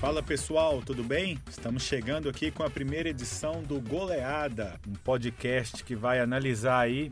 Fala 0.00 0.22
pessoal, 0.22 0.80
tudo 0.80 1.02
bem? 1.02 1.40
Estamos 1.50 1.82
chegando 1.82 2.28
aqui 2.28 2.52
com 2.52 2.62
a 2.62 2.70
primeira 2.70 3.08
edição 3.08 3.64
do 3.64 3.80
Goleada, 3.80 4.78
um 4.86 4.92
podcast 4.92 5.82
que 5.82 5.96
vai 5.96 6.20
analisar 6.20 6.78
aí 6.78 7.10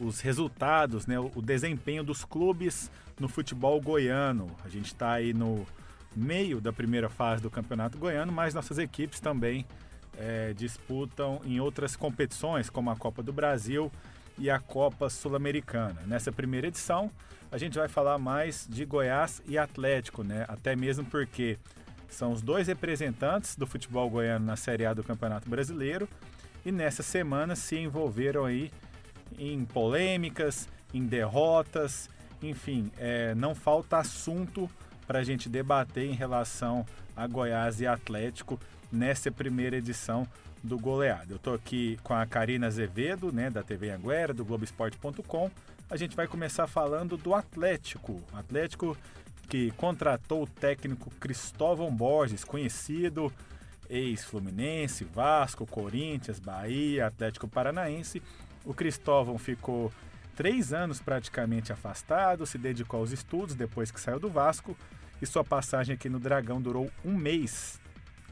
os 0.00 0.20
resultados, 0.20 1.06
né, 1.06 1.16
o 1.16 1.40
desempenho 1.40 2.02
dos 2.02 2.24
clubes 2.24 2.90
no 3.20 3.28
futebol 3.28 3.80
goiano. 3.80 4.48
A 4.64 4.68
gente 4.68 4.86
está 4.86 5.12
aí 5.12 5.32
no 5.32 5.64
meio 6.14 6.60
da 6.60 6.72
primeira 6.72 7.08
fase 7.08 7.40
do 7.40 7.48
Campeonato 7.48 7.96
Goiano, 7.98 8.32
mas 8.32 8.52
nossas 8.52 8.78
equipes 8.78 9.20
também 9.20 9.64
é, 10.18 10.52
disputam 10.54 11.40
em 11.44 11.60
outras 11.60 11.94
competições, 11.94 12.68
como 12.68 12.90
a 12.90 12.96
Copa 12.96 13.22
do 13.22 13.32
Brasil 13.32 13.92
e 14.36 14.50
a 14.50 14.58
Copa 14.58 15.08
Sul-Americana. 15.08 16.02
Nessa 16.04 16.32
primeira 16.32 16.66
edição, 16.66 17.12
a 17.52 17.58
gente 17.58 17.78
vai 17.78 17.86
falar 17.86 18.18
mais 18.18 18.66
de 18.68 18.84
Goiás 18.84 19.40
e 19.46 19.56
Atlético, 19.56 20.24
né? 20.24 20.44
Até 20.48 20.74
mesmo 20.74 21.04
porque 21.04 21.58
são 22.14 22.32
os 22.32 22.40
dois 22.40 22.68
representantes 22.68 23.56
do 23.56 23.66
futebol 23.66 24.08
goiano 24.08 24.46
na 24.46 24.56
Série 24.56 24.86
A 24.86 24.94
do 24.94 25.02
Campeonato 25.02 25.48
Brasileiro 25.48 26.08
e 26.64 26.72
nessa 26.72 27.02
semana 27.02 27.54
se 27.56 27.76
envolveram 27.76 28.44
aí 28.44 28.70
em 29.38 29.64
polêmicas, 29.64 30.68
em 30.92 31.04
derrotas, 31.04 32.08
enfim, 32.42 32.90
é, 32.98 33.34
não 33.34 33.54
falta 33.54 33.98
assunto 33.98 34.70
para 35.06 35.18
a 35.18 35.22
gente 35.24 35.48
debater 35.48 36.04
em 36.04 36.14
relação 36.14 36.86
a 37.16 37.26
Goiás 37.26 37.80
e 37.80 37.86
Atlético 37.86 38.58
nessa 38.90 39.30
primeira 39.30 39.76
edição 39.76 40.26
do 40.62 40.78
Goleado. 40.78 41.34
Eu 41.34 41.36
estou 41.36 41.54
aqui 41.54 41.98
com 42.02 42.14
a 42.14 42.24
Karina 42.24 42.68
Azevedo, 42.68 43.32
né, 43.32 43.50
da 43.50 43.62
TV 43.62 43.90
Anguera, 43.90 44.32
do 44.32 44.44
Globoesporte.com. 44.44 45.50
A 45.90 45.96
gente 45.96 46.16
vai 46.16 46.26
começar 46.26 46.66
falando 46.66 47.16
do 47.16 47.34
Atlético. 47.34 48.22
Atlético 48.32 48.96
que 49.54 49.70
contratou 49.76 50.42
o 50.42 50.48
técnico 50.48 51.08
Cristóvão 51.20 51.94
Borges, 51.94 52.42
conhecido 52.42 53.32
ex-Fluminense, 53.88 55.04
Vasco, 55.04 55.64
Corinthians, 55.64 56.40
Bahia, 56.40 57.06
Atlético 57.06 57.46
Paranaense. 57.46 58.20
O 58.64 58.74
Cristóvão 58.74 59.38
ficou 59.38 59.92
três 60.34 60.72
anos 60.72 61.00
praticamente 61.00 61.72
afastado, 61.72 62.44
se 62.44 62.58
dedicou 62.58 62.98
aos 62.98 63.12
estudos 63.12 63.54
depois 63.54 63.92
que 63.92 64.00
saiu 64.00 64.18
do 64.18 64.28
Vasco 64.28 64.76
e 65.22 65.26
sua 65.26 65.44
passagem 65.44 65.94
aqui 65.94 66.08
no 66.08 66.18
Dragão 66.18 66.60
durou 66.60 66.90
um 67.04 67.16
mês. 67.16 67.80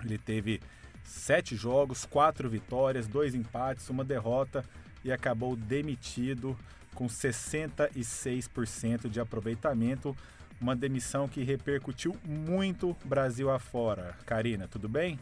Ele 0.04 0.18
teve 0.18 0.60
sete 1.04 1.54
jogos, 1.54 2.04
quatro 2.04 2.50
vitórias, 2.50 3.06
dois 3.06 3.32
empates, 3.32 3.88
uma 3.88 4.02
derrota 4.02 4.64
e 5.04 5.12
acabou 5.12 5.54
demitido 5.54 6.58
com 6.96 7.06
66% 7.06 9.08
de 9.08 9.20
aproveitamento 9.20 10.16
uma 10.62 10.76
demissão 10.76 11.28
que 11.28 11.42
repercutiu 11.42 12.16
muito 12.24 12.96
Brasil 13.04 13.50
afora. 13.50 14.16
Karina, 14.24 14.68
tudo 14.68 14.88
bem? 14.88 15.18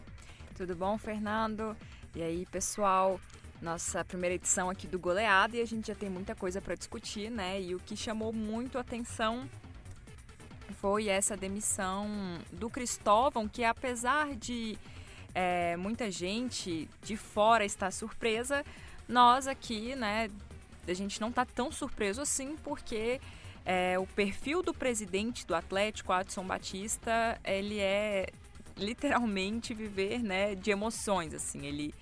Tudo 0.55 0.77
bom, 0.77 0.99
Fernando? 0.99 1.75
E 2.15 2.23
aí, 2.23 2.45
pessoal? 2.47 3.19
Nossa 3.63 4.05
primeira 4.05 4.35
edição 4.35 4.69
aqui 4.69 4.87
do 4.87 4.99
Goleada 4.99 5.57
e 5.57 5.63
a 5.63 5.67
gente 5.67 5.89
já 5.89 5.95
tem 5.95 6.11
muita 6.11 6.35
coisa 6.35 6.61
para 6.61 6.75
discutir, 6.75 7.31
né? 7.31 7.61
E 7.61 7.75
o 7.75 7.81
que 7.81 7.97
chamou 7.97 8.33
muito 8.33 8.79
atenção 8.79 9.49
foi 10.81 11.09
essa 11.09 11.37
demissão 11.37 12.09
do 12.53 12.71
Cristóvão, 12.71 13.49
que 13.49 13.65
apesar 13.65 14.35
de 14.35 14.79
é, 15.35 15.77
muita 15.77 16.11
gente 16.11 16.89
de 17.03 17.17
fora 17.17 17.65
estar 17.65 17.91
surpresa, 17.91 18.65
nós 19.09 19.47
aqui, 19.47 19.95
né, 19.95 20.31
a 20.87 20.95
gente 20.95 21.21
não 21.21 21.29
está 21.29 21.45
tão 21.45 21.71
surpreso 21.71 22.23
assim, 22.23 22.57
porque 22.63 23.21
é, 23.65 23.99
o 23.99 24.07
perfil 24.07 24.63
do 24.63 24.73
presidente 24.73 25.47
do 25.47 25.55
Atlético, 25.55 26.13
Adson 26.13 26.45
Batista, 26.45 27.39
ele 27.45 27.79
é 27.79 28.27
literalmente 28.77 29.75
viver 29.75 30.23
né, 30.23 30.55
de 30.55 30.71
emoções. 30.71 31.35
assim 31.35 31.67
Ele 31.67 31.95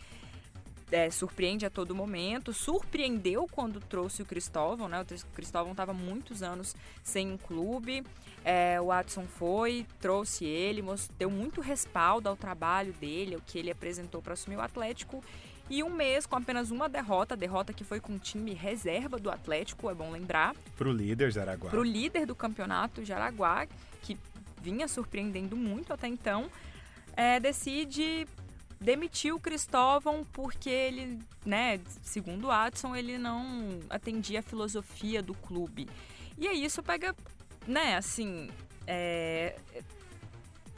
é, 0.91 1.11
surpreende 1.11 1.67
a 1.67 1.71
todo 1.71 1.95
momento, 1.95 2.53
surpreendeu 2.53 3.47
quando 3.51 3.81
trouxe 3.81 4.23
o 4.23 4.27
Cristóvão, 4.27 4.89
né? 4.89 5.03
O 5.03 5.27
Cristóvão 5.35 5.73
estava 5.73 5.93
muitos 5.93 6.43
anos 6.43 6.75
sem 7.03 7.31
um 7.31 7.37
clube. 7.37 8.05
É, 8.45 8.81
o 8.81 8.91
Adson 8.91 9.25
foi, 9.25 9.87
trouxe 10.01 10.45
ele, 10.47 10.83
deu 11.19 11.31
muito 11.31 11.61
respaldo 11.61 12.29
ao 12.29 12.37
trabalho 12.37 12.93
dele, 12.95 13.35
ao 13.35 13.41
que 13.41 13.59
ele 13.59 13.71
apresentou 13.71 14.23
para 14.23 14.33
assumir 14.33 14.57
o 14.57 14.61
Atlético 14.61 15.23
e 15.71 15.83
um 15.83 15.91
mês 15.91 16.27
com 16.27 16.37
apenas 16.37 16.71
uma 16.71 16.89
derrota, 16.89 17.37
derrota 17.37 17.73
que 17.73 17.85
foi 17.85 18.01
com 18.01 18.15
o 18.15 18.19
time 18.19 18.55
reserva 18.55 19.19
do 19.19 19.31
Atlético, 19.31 19.91
é 19.91 19.95
bom 19.95 20.11
lembrar. 20.11 20.55
Para 20.77 20.89
o 20.89 20.93
líder 20.93 21.31
Jaraguá. 21.31 21.71
Para 21.71 21.81
o 21.81 21.85
líder 21.85 22.27
do 22.27 22.35
campeonato 22.35 23.05
Jaraguá, 23.05 23.67
que 24.03 24.17
vinha 24.63 24.89
surpreendendo 24.89 25.57
muito 25.57 25.93
até 25.93 26.09
então, 26.09 26.51
é, 27.17 27.39
decide 27.39 28.27
demitir 28.81 29.35
o 29.35 29.41
Cristóvão 29.41 30.25
porque 30.33 30.71
ele, 30.71 31.19
né, 31.45 31.81
segundo 32.03 32.47
o 32.47 32.51
Adson, 32.51 32.95
ele 32.95 33.19
não 33.19 33.81
atendia 33.91 34.41
a 34.41 34.43
filosofia 34.43 35.23
do 35.23 35.35
clube. 35.35 35.89
E 36.39 36.47
aí 36.47 36.65
isso 36.65 36.83
pega, 36.83 37.15
né, 37.67 37.97
assim, 37.97 38.49
é, 38.87 39.59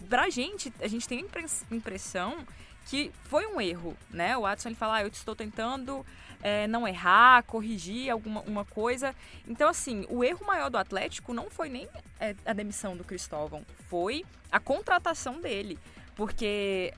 pra 0.09 0.31
gente, 0.31 0.73
a 0.81 0.89
gente 0.89 1.07
tem 1.07 1.25
a 1.25 1.75
impressão 1.75 2.45
que 2.91 3.13
foi 3.23 3.47
um 3.47 3.61
erro, 3.61 3.97
né? 4.11 4.37
O 4.37 4.41
Watson 4.41 4.71
ele 4.71 4.75
fala, 4.75 4.97
ah, 4.97 5.03
eu 5.03 5.09
estou 5.09 5.37
tentando 5.37 6.05
é, 6.43 6.67
não 6.67 6.89
errar, 6.89 7.45
corrigir 7.45 8.11
alguma 8.11 8.41
uma 8.41 8.65
coisa. 8.65 9.15
Então, 9.47 9.69
assim, 9.69 10.05
o 10.09 10.25
erro 10.25 10.45
maior 10.45 10.69
do 10.69 10.77
Atlético 10.77 11.33
não 11.33 11.49
foi 11.49 11.69
nem 11.69 11.89
é, 12.19 12.35
a 12.45 12.53
demissão 12.53 12.97
do 12.97 13.05
Cristóvão, 13.05 13.65
foi 13.89 14.25
a 14.51 14.59
contratação 14.59 15.41
dele. 15.41 15.79
Porque 16.17 16.93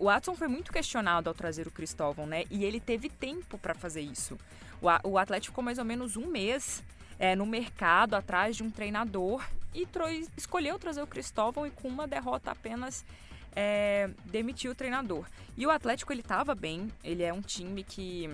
o 0.00 0.06
Watson 0.06 0.34
foi 0.34 0.48
muito 0.48 0.72
questionado 0.72 1.30
ao 1.30 1.34
trazer 1.34 1.68
o 1.68 1.70
Cristóvão, 1.70 2.26
né? 2.26 2.42
E 2.50 2.64
ele 2.64 2.80
teve 2.80 3.08
tempo 3.08 3.56
para 3.56 3.72
fazer 3.72 4.00
isso. 4.00 4.36
O, 4.82 5.10
o 5.10 5.16
Atlético 5.16 5.52
ficou 5.52 5.62
mais 5.62 5.78
ou 5.78 5.84
menos 5.84 6.16
um 6.16 6.26
mês 6.26 6.82
é, 7.20 7.36
no 7.36 7.46
mercado 7.46 8.14
atrás 8.14 8.56
de 8.56 8.64
um 8.64 8.70
treinador 8.70 9.44
e 9.72 9.86
escolheu 10.36 10.76
trazer 10.76 11.02
o 11.02 11.06
Cristóvão 11.06 11.64
e 11.64 11.70
com 11.70 11.86
uma 11.86 12.08
derrota 12.08 12.50
apenas 12.50 13.04
é, 13.56 14.10
demitiu 14.26 14.72
o 14.72 14.74
treinador. 14.74 15.26
E 15.56 15.66
o 15.66 15.70
Atlético 15.70 16.12
ele 16.12 16.20
estava 16.20 16.54
bem, 16.54 16.88
ele 17.02 17.22
é 17.22 17.32
um 17.32 17.40
time 17.40 17.82
que 17.82 18.30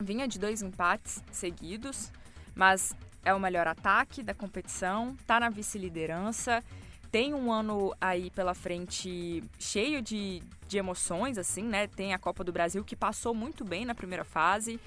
vinha 0.00 0.28
de 0.28 0.38
dois 0.38 0.62
empates 0.62 1.22
seguidos, 1.32 2.12
mas 2.54 2.94
é 3.24 3.34
o 3.34 3.40
melhor 3.40 3.66
ataque 3.66 4.22
da 4.22 4.32
competição, 4.32 5.16
tá 5.26 5.40
na 5.40 5.50
vice-liderança, 5.50 6.62
tem 7.10 7.34
um 7.34 7.50
ano 7.52 7.94
aí 8.00 8.30
pela 8.30 8.54
frente 8.54 9.42
cheio 9.58 10.00
de, 10.00 10.40
de 10.68 10.78
emoções, 10.78 11.38
assim, 11.38 11.64
né? 11.64 11.88
Tem 11.88 12.14
a 12.14 12.18
Copa 12.18 12.44
do 12.44 12.52
Brasil 12.52 12.84
que 12.84 12.94
passou 12.94 13.34
muito 13.34 13.64
bem 13.64 13.84
na 13.84 13.94
primeira 13.94 14.24
fase, 14.24 14.78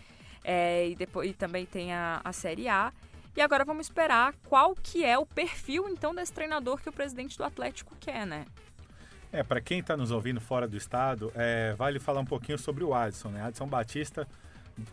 é, 0.43 0.89
e 0.89 0.95
depois 0.95 1.29
e 1.29 1.33
também 1.33 1.65
tem 1.65 1.91
a, 1.93 2.21
a 2.23 2.31
Série 2.31 2.69
A. 2.69 2.93
E 3.35 3.41
agora 3.41 3.65
vamos 3.65 3.87
esperar 3.87 4.33
qual 4.47 4.75
que 4.75 5.03
é 5.03 5.17
o 5.17 5.25
perfil 5.25 5.87
então 5.89 6.13
desse 6.13 6.31
treinador 6.31 6.81
que 6.81 6.89
o 6.89 6.93
presidente 6.93 7.37
do 7.37 7.43
Atlético 7.43 7.95
quer, 7.99 8.25
né? 8.25 8.45
É, 9.31 9.44
para 9.44 9.62
quem 9.62 9.79
está 9.79 9.95
nos 9.95 10.09
ouvindo 10.09 10.41
fora 10.41 10.67
do 10.67 10.75
estado, 10.75 11.31
é, 11.35 11.73
vale 11.78 12.00
falar 12.00 12.19
um 12.19 12.25
pouquinho 12.25 12.57
sobre 12.57 12.84
o 12.84 12.94
Adson. 12.94 13.29
Né? 13.29 13.44
Adson 13.44 13.67
Batista 13.67 14.28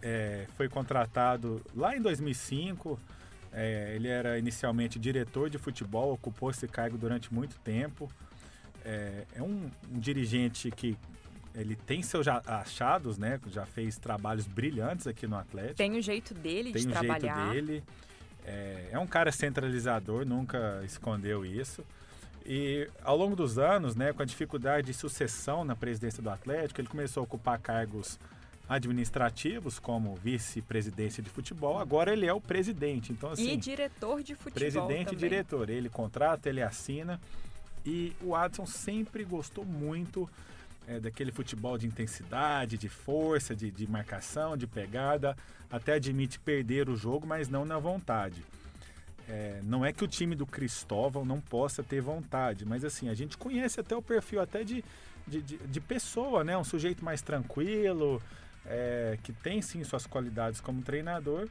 é, 0.03 0.47
foi 0.57 0.69
contratado 0.69 1.63
lá 1.75 1.97
em 1.97 2.03
2005. 2.03 3.01
É, 3.53 3.93
ele 3.95 4.09
era 4.09 4.39
inicialmente 4.39 4.99
diretor 4.99 5.49
de 5.49 5.57
futebol, 5.57 6.13
ocupou 6.13 6.51
esse 6.51 6.69
cargo 6.69 6.99
durante 6.99 7.33
muito 7.33 7.59
tempo. 7.61 8.11
É, 8.85 9.25
é 9.35 9.43
um, 9.43 9.71
um, 9.91 9.99
dirigente 9.99 10.71
que 10.71 10.97
ele 11.55 11.75
tem 11.75 12.03
seus 12.03 12.29
achados, 12.29 13.17
né? 13.17 13.41
Já 13.51 13.65
fez 13.65 13.97
trabalhos 13.97 14.47
brilhantes 14.47 15.07
aqui 15.07 15.27
no 15.27 15.37
Atlético. 15.37 15.77
Tem 15.77 15.97
o 15.97 16.03
jeito 16.03 16.35
dele 16.35 16.73
tem 16.73 16.83
de 16.83 16.89
o 16.89 16.91
trabalhar. 16.91 17.53
Jeito 17.53 17.67
dele. 17.67 17.85
É, 18.45 18.91
é 18.93 18.99
um 18.99 19.07
cara 19.07 19.33
centralizador, 19.33 20.27
nunca 20.27 20.83
escondeu 20.85 21.45
isso. 21.45 21.83
E 22.49 22.89
ao 23.03 23.17
longo 23.17 23.35
dos 23.35 23.59
anos, 23.59 23.97
né, 23.97 24.13
com 24.13 24.23
a 24.23 24.25
dificuldade 24.25 24.87
de 24.87 24.95
sucessão 24.95 25.65
na 25.65 25.75
presidência 25.75 26.23
do 26.23 26.31
Atlético, 26.31 26.81
ele 26.81 26.89
começou 26.89 27.23
a 27.23 27.25
ocupar 27.25 27.59
cargos 27.59 28.21
administrativos, 28.69 29.79
como 29.81 30.15
vice-presidência 30.17 31.23
de 31.23 31.29
futebol. 31.29 31.79
Agora 31.79 32.13
ele 32.13 32.25
é 32.25 32.33
o 32.33 32.41
presidente. 32.41 33.13
Então, 33.13 33.31
assim, 33.31 33.53
e 33.53 33.57
diretor 33.57 34.23
de 34.23 34.35
futebol. 34.35 34.61
Presidente 34.61 35.07
também. 35.07 35.15
e 35.15 35.17
diretor. 35.17 35.71
Ele 35.71 35.89
contrata, 35.89 36.49
ele 36.49 36.63
assina. 36.63 37.21
E 37.85 38.13
o 38.21 38.35
Adson 38.35 38.67
sempre 38.67 39.25
gostou 39.25 39.65
muito 39.65 40.29
é, 40.87 41.01
daquele 41.01 41.33
futebol 41.33 41.77
de 41.77 41.87
intensidade, 41.87 42.79
de 42.79 42.89
força, 42.89 43.55
de, 43.55 43.71
de 43.71 43.89
marcação, 43.89 44.57
de 44.57 44.67
pegada. 44.67 45.37
Até 45.71 45.95
admite 45.95 46.39
perder 46.39 46.89
o 46.89 46.97
jogo, 46.97 47.27
mas 47.27 47.49
não 47.49 47.65
na 47.65 47.79
vontade. 47.79 48.43
É, 49.29 49.61
não 49.65 49.85
é 49.85 49.93
que 49.93 50.05
o 50.05 50.09
time 50.09 50.37
do 50.37 50.47
Cristóvão 50.47 51.25
não 51.25 51.41
possa 51.41 51.83
ter 51.83 52.01
vontade, 52.01 52.65
mas 52.65 52.85
assim, 52.85 53.09
a 53.09 53.15
gente 53.15 53.37
conhece 53.37 53.81
até 53.81 53.97
o 53.97 54.03
perfil 54.03 54.41
até 54.41 54.63
de, 54.63 54.85
de, 55.27 55.43
de, 55.43 55.57
de 55.57 55.81
pessoa, 55.81 56.45
né? 56.45 56.57
Um 56.57 56.63
sujeito 56.63 57.05
mais 57.05 57.23
tranquilo, 57.23 58.23
é, 58.65 59.19
que 59.25 59.33
tem 59.33 59.61
sim 59.61 59.83
suas 59.83 60.07
qualidades 60.07 60.61
como 60.61 60.81
treinador, 60.81 61.49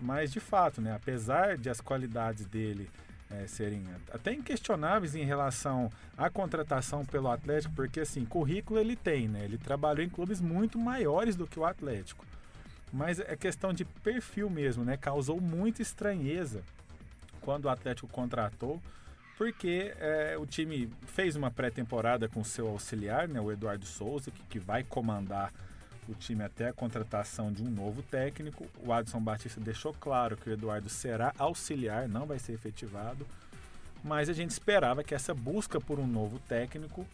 mas 0.00 0.30
de 0.30 0.38
fato, 0.38 0.82
né? 0.82 0.94
Apesar 0.94 1.56
de 1.56 1.70
as 1.70 1.80
qualidades 1.80 2.44
dele 2.44 2.90
é, 3.30 3.46
serem 3.46 3.82
até 4.12 4.34
inquestionáveis 4.34 5.14
em 5.14 5.24
relação 5.24 5.90
à 6.16 6.28
contratação 6.28 7.06
pelo 7.06 7.30
Atlético, 7.30 7.74
porque 7.74 8.00
assim, 8.00 8.24
currículo 8.26 8.78
ele 8.78 8.96
tem, 8.96 9.28
né? 9.28 9.44
Ele 9.44 9.56
trabalhou 9.56 10.04
em 10.04 10.10
clubes 10.10 10.42
muito 10.42 10.78
maiores 10.78 11.36
do 11.36 11.46
que 11.46 11.58
o 11.58 11.64
Atlético. 11.64 12.26
Mas 12.92 13.18
é 13.18 13.34
questão 13.34 13.72
de 13.72 13.84
perfil 13.84 14.50
mesmo, 14.50 14.84
né? 14.84 14.98
Causou 14.98 15.40
muita 15.40 15.80
estranheza 15.80 16.62
quando 17.48 17.64
o 17.64 17.70
Atlético 17.70 18.06
contratou, 18.08 18.78
porque 19.38 19.94
é, 19.98 20.36
o 20.38 20.44
time 20.44 20.92
fez 21.06 21.34
uma 21.34 21.50
pré-temporada 21.50 22.28
com 22.28 22.44
seu 22.44 22.68
auxiliar, 22.68 23.26
né, 23.26 23.40
o 23.40 23.50
Eduardo 23.50 23.86
Souza, 23.86 24.30
que, 24.30 24.42
que 24.50 24.58
vai 24.58 24.84
comandar 24.84 25.50
o 26.06 26.12
time 26.12 26.44
até 26.44 26.68
a 26.68 26.74
contratação 26.74 27.50
de 27.50 27.62
um 27.62 27.70
novo 27.70 28.02
técnico. 28.02 28.66
O 28.84 28.92
Adson 28.92 29.18
Batista 29.18 29.62
deixou 29.62 29.94
claro 29.94 30.36
que 30.36 30.50
o 30.50 30.52
Eduardo 30.52 30.90
será 30.90 31.32
auxiliar, 31.38 32.06
não 32.06 32.26
vai 32.26 32.38
ser 32.38 32.52
efetivado. 32.52 33.26
Mas 34.04 34.28
a 34.28 34.34
gente 34.34 34.50
esperava 34.50 35.02
que 35.02 35.14
essa 35.14 35.32
busca 35.32 35.80
por 35.80 35.98
um 35.98 36.06
novo 36.06 36.38
técnico 36.40 37.06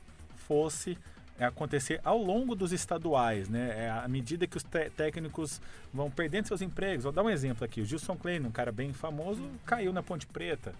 fosse 0.48 0.98
acontecer 1.38 2.00
ao 2.04 2.18
longo 2.18 2.54
dos 2.54 2.72
estaduais, 2.72 3.48
né? 3.48 3.86
É, 3.86 3.90
à 3.90 4.06
medida 4.06 4.46
que 4.46 4.56
os 4.56 4.64
técnicos 4.96 5.60
vão 5.92 6.10
perdendo 6.10 6.46
seus 6.46 6.62
empregos. 6.62 7.04
Vou 7.04 7.12
dar 7.12 7.22
um 7.22 7.30
exemplo 7.30 7.64
aqui. 7.64 7.80
O 7.80 7.84
Gilson 7.84 8.16
Klein, 8.16 8.40
um 8.40 8.50
cara 8.50 8.70
bem 8.70 8.92
famoso, 8.92 9.42
caiu 9.66 9.92
na 9.92 10.02
Ponte 10.02 10.26
Preta. 10.26 10.72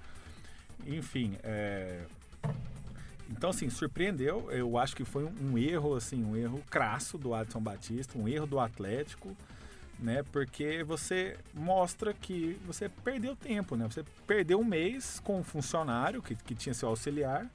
Enfim, 0.86 1.36
é, 1.42 2.02
então, 3.30 3.50
assim, 3.50 3.70
surpreendeu. 3.70 4.50
Eu 4.50 4.78
acho 4.78 4.94
que 4.94 5.04
foi 5.04 5.24
um, 5.24 5.32
um, 5.42 5.58
erro, 5.58 5.94
assim, 5.96 6.22
um 6.24 6.36
erro 6.36 6.62
crasso 6.70 7.16
do 7.18 7.34
Adson 7.34 7.60
Batista, 7.60 8.18
um 8.18 8.28
erro 8.28 8.46
do 8.46 8.60
Atlético, 8.60 9.34
né? 9.98 10.22
Porque 10.30 10.82
você 10.84 11.36
mostra 11.52 12.12
que 12.12 12.58
você 12.66 12.88
perdeu 12.88 13.34
tempo, 13.34 13.76
né? 13.76 13.86
Você 13.90 14.04
perdeu 14.26 14.60
um 14.60 14.64
mês 14.64 15.20
com 15.20 15.40
um 15.40 15.44
funcionário 15.44 16.22
que, 16.22 16.34
que 16.34 16.54
tinha 16.54 16.74
seu 16.74 16.88
auxiliar, 16.88 17.46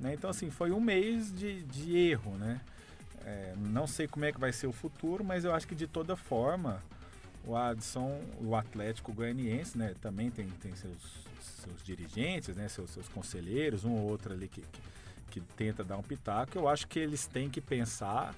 né? 0.00 0.14
Então, 0.14 0.30
assim, 0.30 0.50
foi 0.50 0.70
um 0.70 0.80
mês 0.80 1.32
de, 1.32 1.62
de 1.62 1.96
erro, 1.96 2.36
né? 2.36 2.60
É, 3.24 3.54
não 3.56 3.86
sei 3.86 4.08
como 4.08 4.24
é 4.24 4.32
que 4.32 4.40
vai 4.40 4.52
ser 4.52 4.66
o 4.66 4.72
futuro, 4.72 5.22
mas 5.22 5.44
eu 5.44 5.54
acho 5.54 5.66
que 5.66 5.74
de 5.74 5.86
toda 5.86 6.16
forma 6.16 6.82
o 7.44 7.54
Adson, 7.56 8.20
o 8.40 8.56
Atlético 8.56 9.12
Goianiense, 9.12 9.76
né? 9.76 9.94
Também 10.00 10.30
tem, 10.30 10.48
tem 10.48 10.74
seus 10.74 11.30
seus 11.60 11.82
dirigentes, 11.82 12.56
né, 12.56 12.68
seus, 12.68 12.90
seus 12.90 13.08
conselheiros, 13.08 13.84
um 13.84 13.92
ou 13.92 14.08
outro 14.08 14.32
ali 14.32 14.48
que, 14.48 14.60
que, 14.60 14.80
que 15.30 15.40
tenta 15.40 15.84
dar 15.84 15.96
um 15.96 16.02
pitaco, 16.02 16.58
eu 16.58 16.68
acho 16.68 16.86
que 16.86 16.98
eles 16.98 17.26
têm 17.26 17.48
que 17.48 17.60
pensar 17.60 18.34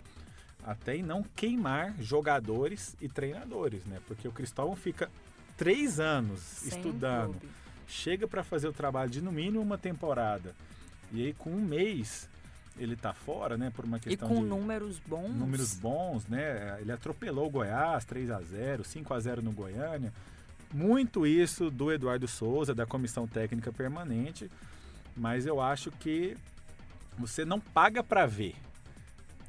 até 0.65 0.97
em 0.97 1.03
não 1.03 1.23
queimar 1.23 1.95
jogadores 2.01 2.97
e 3.01 3.09
treinadores, 3.09 3.85
né? 3.85 3.99
Porque 4.07 4.29
o 4.29 4.33
Cristóvão 4.33 4.77
fica 4.77 5.11
três 5.57 5.99
anos 5.99 6.41
Sem 6.41 6.69
estudando, 6.69 7.33
clube. 7.39 7.49
chega 7.89 8.29
para 8.29 8.45
fazer 8.45 8.69
o 8.69 8.73
trabalho 8.73 9.11
de 9.11 9.21
no 9.21 9.33
mínimo 9.33 9.61
uma 9.61 9.77
temporada 9.77 10.55
e 11.13 11.27
aí 11.27 11.35
com 11.35 11.51
um 11.51 11.61
mês 11.61 12.29
ele 12.79 12.97
tá 12.97 13.13
fora, 13.13 13.57
né? 13.59 13.71
Por 13.75 13.85
uma 13.85 13.99
questão 13.99 14.29
e 14.29 14.35
com 14.35 14.43
de 14.43 14.49
números 14.49 14.99
bons, 14.99 15.35
números 15.35 15.75
bons, 15.75 16.27
né? 16.27 16.79
Ele 16.81 16.91
atropelou 16.91 17.47
o 17.47 17.51
Goiás 17.51 18.05
3 18.05 18.31
a 18.31 18.41
0, 18.41 18.83
5 18.83 19.15
a 19.15 19.21
0 19.21 19.43
no 19.43 19.53
Goiânia 19.53 20.13
muito 20.73 21.27
isso 21.27 21.71
do 21.71 21.93
Eduardo 21.93 22.27
Souza, 22.27 22.75
da 22.75 22.87
comissão 22.87 23.27
técnica 23.27 23.73
permanente, 23.73 24.51
mas 25.15 25.47
eu 25.47 25.61
acho 25.61 25.91
que 25.91 26.37
você 27.19 27.45
não 27.45 27.61
paga 27.61 28.03
para 28.03 28.27
ver. 28.27 28.55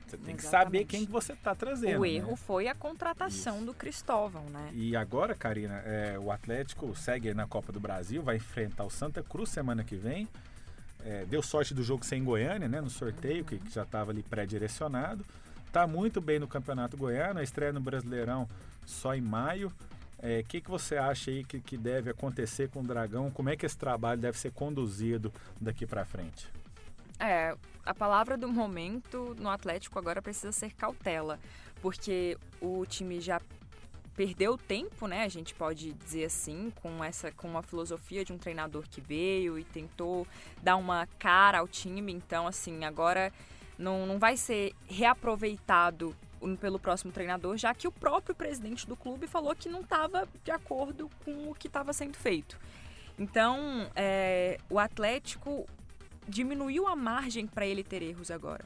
Você 0.06 0.18
tem 0.18 0.36
Exatamente. 0.36 0.36
que 0.36 0.44
saber 0.44 0.86
quem 0.86 1.06
que 1.06 1.12
você 1.12 1.34
está 1.34 1.56
trazendo. 1.56 2.02
O 2.02 2.06
erro 2.06 2.32
né? 2.32 2.36
foi 2.36 2.68
a 2.68 2.76
contratação 2.76 3.58
Isso. 3.58 3.66
do 3.66 3.74
Cristóvão, 3.74 4.44
né? 4.50 4.70
E 4.74 4.96
agora, 4.96 5.34
Karina, 5.34 5.76
é, 5.86 6.20
o 6.20 6.32
Atlético 6.32 6.96
segue 6.96 7.34
na 7.34 7.48
Copa 7.48 7.72
do 7.72 7.80
Brasil, 7.80 8.22
vai 8.22 8.36
enfrentar 8.36 8.84
o 8.84 8.92
Santa 8.92 9.24
Cruz 9.24 9.50
semana 9.50 9.84
que 9.84 9.96
vem. 9.96 10.28
É, 11.06 11.26
deu 11.26 11.42
sorte 11.42 11.74
do 11.74 11.84
jogo 11.84 12.06
sem 12.06 12.24
Goiânia, 12.24 12.68
né? 12.68 12.80
No 12.80 12.90
sorteio, 12.90 13.44
que, 13.44 13.58
que, 13.58 13.74
já 13.74 13.84
estava 13.84 14.12
ali 14.12 14.24
pré-direcionado. 14.24 15.26
Tá 15.72 15.86
muito 15.86 16.22
bem 16.22 16.40
no 16.40 16.48
Campeonato 16.48 16.96
Goiano, 16.96 17.40
a 17.40 17.44
estreia 17.44 17.74
no 17.74 17.82
Brasileirão 17.82 18.48
só 18.86 19.14
em 19.14 19.22
maio. 19.22 19.68
O 19.70 20.26
é, 20.26 20.42
que, 20.44 20.62
que 20.62 20.70
você 20.70 20.96
acha 20.96 21.32
aí 21.32 21.44
que, 21.44 21.60
que 21.60 21.78
deve 21.78 22.10
acontecer 22.10 22.70
com 22.70 22.80
o 22.80 22.84
Dragão? 22.84 23.30
Como 23.32 23.50
é 23.50 23.58
que 23.58 23.66
esse 23.66 23.78
trabalho 23.78 24.22
deve 24.22 24.38
ser 24.38 24.52
conduzido 24.52 25.34
daqui 25.60 25.86
para 25.86 26.06
frente? 26.06 26.48
É, 27.20 27.56
a 27.86 27.94
palavra 27.94 28.38
do 28.38 28.48
momento 28.48 29.36
no 29.40 29.50
Atlético 29.50 30.00
agora 30.00 30.22
precisa 30.22 30.52
ser 30.52 30.74
cautela, 30.74 31.40
porque 31.82 32.38
o 32.62 32.86
time 32.86 33.20
já 33.20 33.42
perdeu 34.16 34.58
tempo, 34.58 35.08
né? 35.08 35.24
A 35.24 35.28
gente 35.28 35.54
pode 35.54 35.94
dizer 35.94 36.26
assim, 36.26 36.72
com 36.82 37.04
essa 37.04 37.32
com 37.32 37.58
a 37.58 37.62
filosofia 37.62 38.24
de 38.24 38.32
um 38.32 38.38
treinador 38.38 38.84
que 38.90 39.02
veio 39.02 39.58
e 39.58 39.64
tentou 39.64 40.28
dar 40.62 40.76
uma 40.76 41.08
cara 41.20 41.60
ao 41.60 41.68
time, 41.68 42.12
então 42.14 42.48
assim, 42.48 42.86
agora 42.86 43.32
não, 43.78 44.06
não 44.06 44.20
vai 44.20 44.38
ser 44.38 44.74
reaproveitado 44.88 46.16
pelo 46.60 46.78
próximo 46.78 47.12
treinador, 47.12 47.58
já 47.58 47.74
que 47.74 47.88
o 47.88 47.92
próprio 47.92 48.36
presidente 48.36 48.86
do 48.86 48.96
clube 48.96 49.28
falou 49.28 49.56
que 49.56 49.70
não 49.70 49.82
estava 49.82 50.28
de 50.44 50.52
acordo 50.52 51.10
com 51.24 51.50
o 51.50 51.56
que 51.56 51.68
estava 51.68 51.94
sendo 51.94 52.18
feito. 52.18 52.60
Então, 53.18 53.90
é, 53.96 54.60
o 54.70 54.78
Atlético 54.78 55.66
diminuiu 56.28 56.88
a 56.88 56.96
margem 56.96 57.48
para 57.48 57.66
ele 57.66 57.84
ter 57.84 58.02
erros 58.02 58.30
agora. 58.30 58.66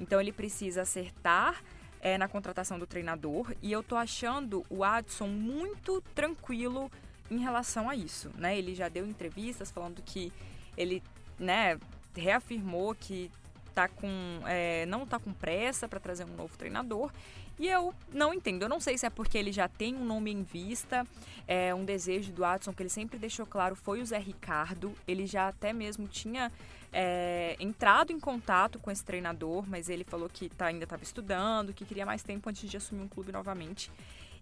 Então, 0.00 0.20
ele 0.20 0.32
precisa 0.32 0.82
acertar 0.82 1.62
é, 2.04 2.18
na 2.18 2.28
contratação 2.28 2.78
do 2.78 2.86
treinador 2.86 3.50
e 3.62 3.72
eu 3.72 3.82
tô 3.82 3.96
achando 3.96 4.64
o 4.68 4.84
Adson 4.84 5.26
muito 5.26 6.02
tranquilo 6.14 6.92
em 7.30 7.38
relação 7.38 7.88
a 7.88 7.96
isso, 7.96 8.30
né? 8.36 8.56
Ele 8.58 8.74
já 8.74 8.90
deu 8.90 9.06
entrevistas 9.06 9.70
falando 9.70 10.02
que 10.02 10.30
ele, 10.76 11.02
né, 11.38 11.78
reafirmou 12.14 12.94
que 12.94 13.30
tá 13.74 13.88
com, 13.88 14.08
é, 14.46 14.84
não 14.84 15.04
está 15.04 15.18
com 15.18 15.32
pressa 15.32 15.88
para 15.88 15.98
trazer 15.98 16.24
um 16.24 16.36
novo 16.36 16.56
treinador. 16.58 17.10
E 17.58 17.68
eu 17.68 17.94
não 18.12 18.34
entendo. 18.34 18.62
Eu 18.62 18.68
não 18.68 18.80
sei 18.80 18.98
se 18.98 19.06
é 19.06 19.10
porque 19.10 19.38
ele 19.38 19.50
já 19.50 19.66
tem 19.66 19.94
um 19.94 20.04
nome 20.04 20.30
em 20.30 20.42
vista, 20.42 21.06
é, 21.46 21.74
um 21.74 21.84
desejo 21.84 22.32
do 22.32 22.44
Adson 22.44 22.72
que 22.72 22.82
ele 22.82 22.90
sempre 22.90 23.16
deixou 23.16 23.46
claro 23.46 23.74
foi 23.74 24.02
o 24.02 24.06
Zé 24.06 24.18
Ricardo. 24.18 24.94
Ele 25.08 25.26
já 25.26 25.48
até 25.48 25.72
mesmo 25.72 26.06
tinha 26.06 26.52
é, 26.96 27.56
entrado 27.58 28.12
em 28.12 28.20
contato 28.20 28.78
com 28.78 28.88
esse 28.88 29.04
treinador, 29.04 29.68
mas 29.68 29.88
ele 29.88 30.04
falou 30.04 30.28
que 30.28 30.48
tá, 30.48 30.66
ainda 30.66 30.84
estava 30.84 31.02
estudando, 31.02 31.74
que 31.74 31.84
queria 31.84 32.06
mais 32.06 32.22
tempo 32.22 32.48
antes 32.48 32.70
de 32.70 32.76
assumir 32.76 33.02
um 33.02 33.08
clube 33.08 33.32
novamente. 33.32 33.90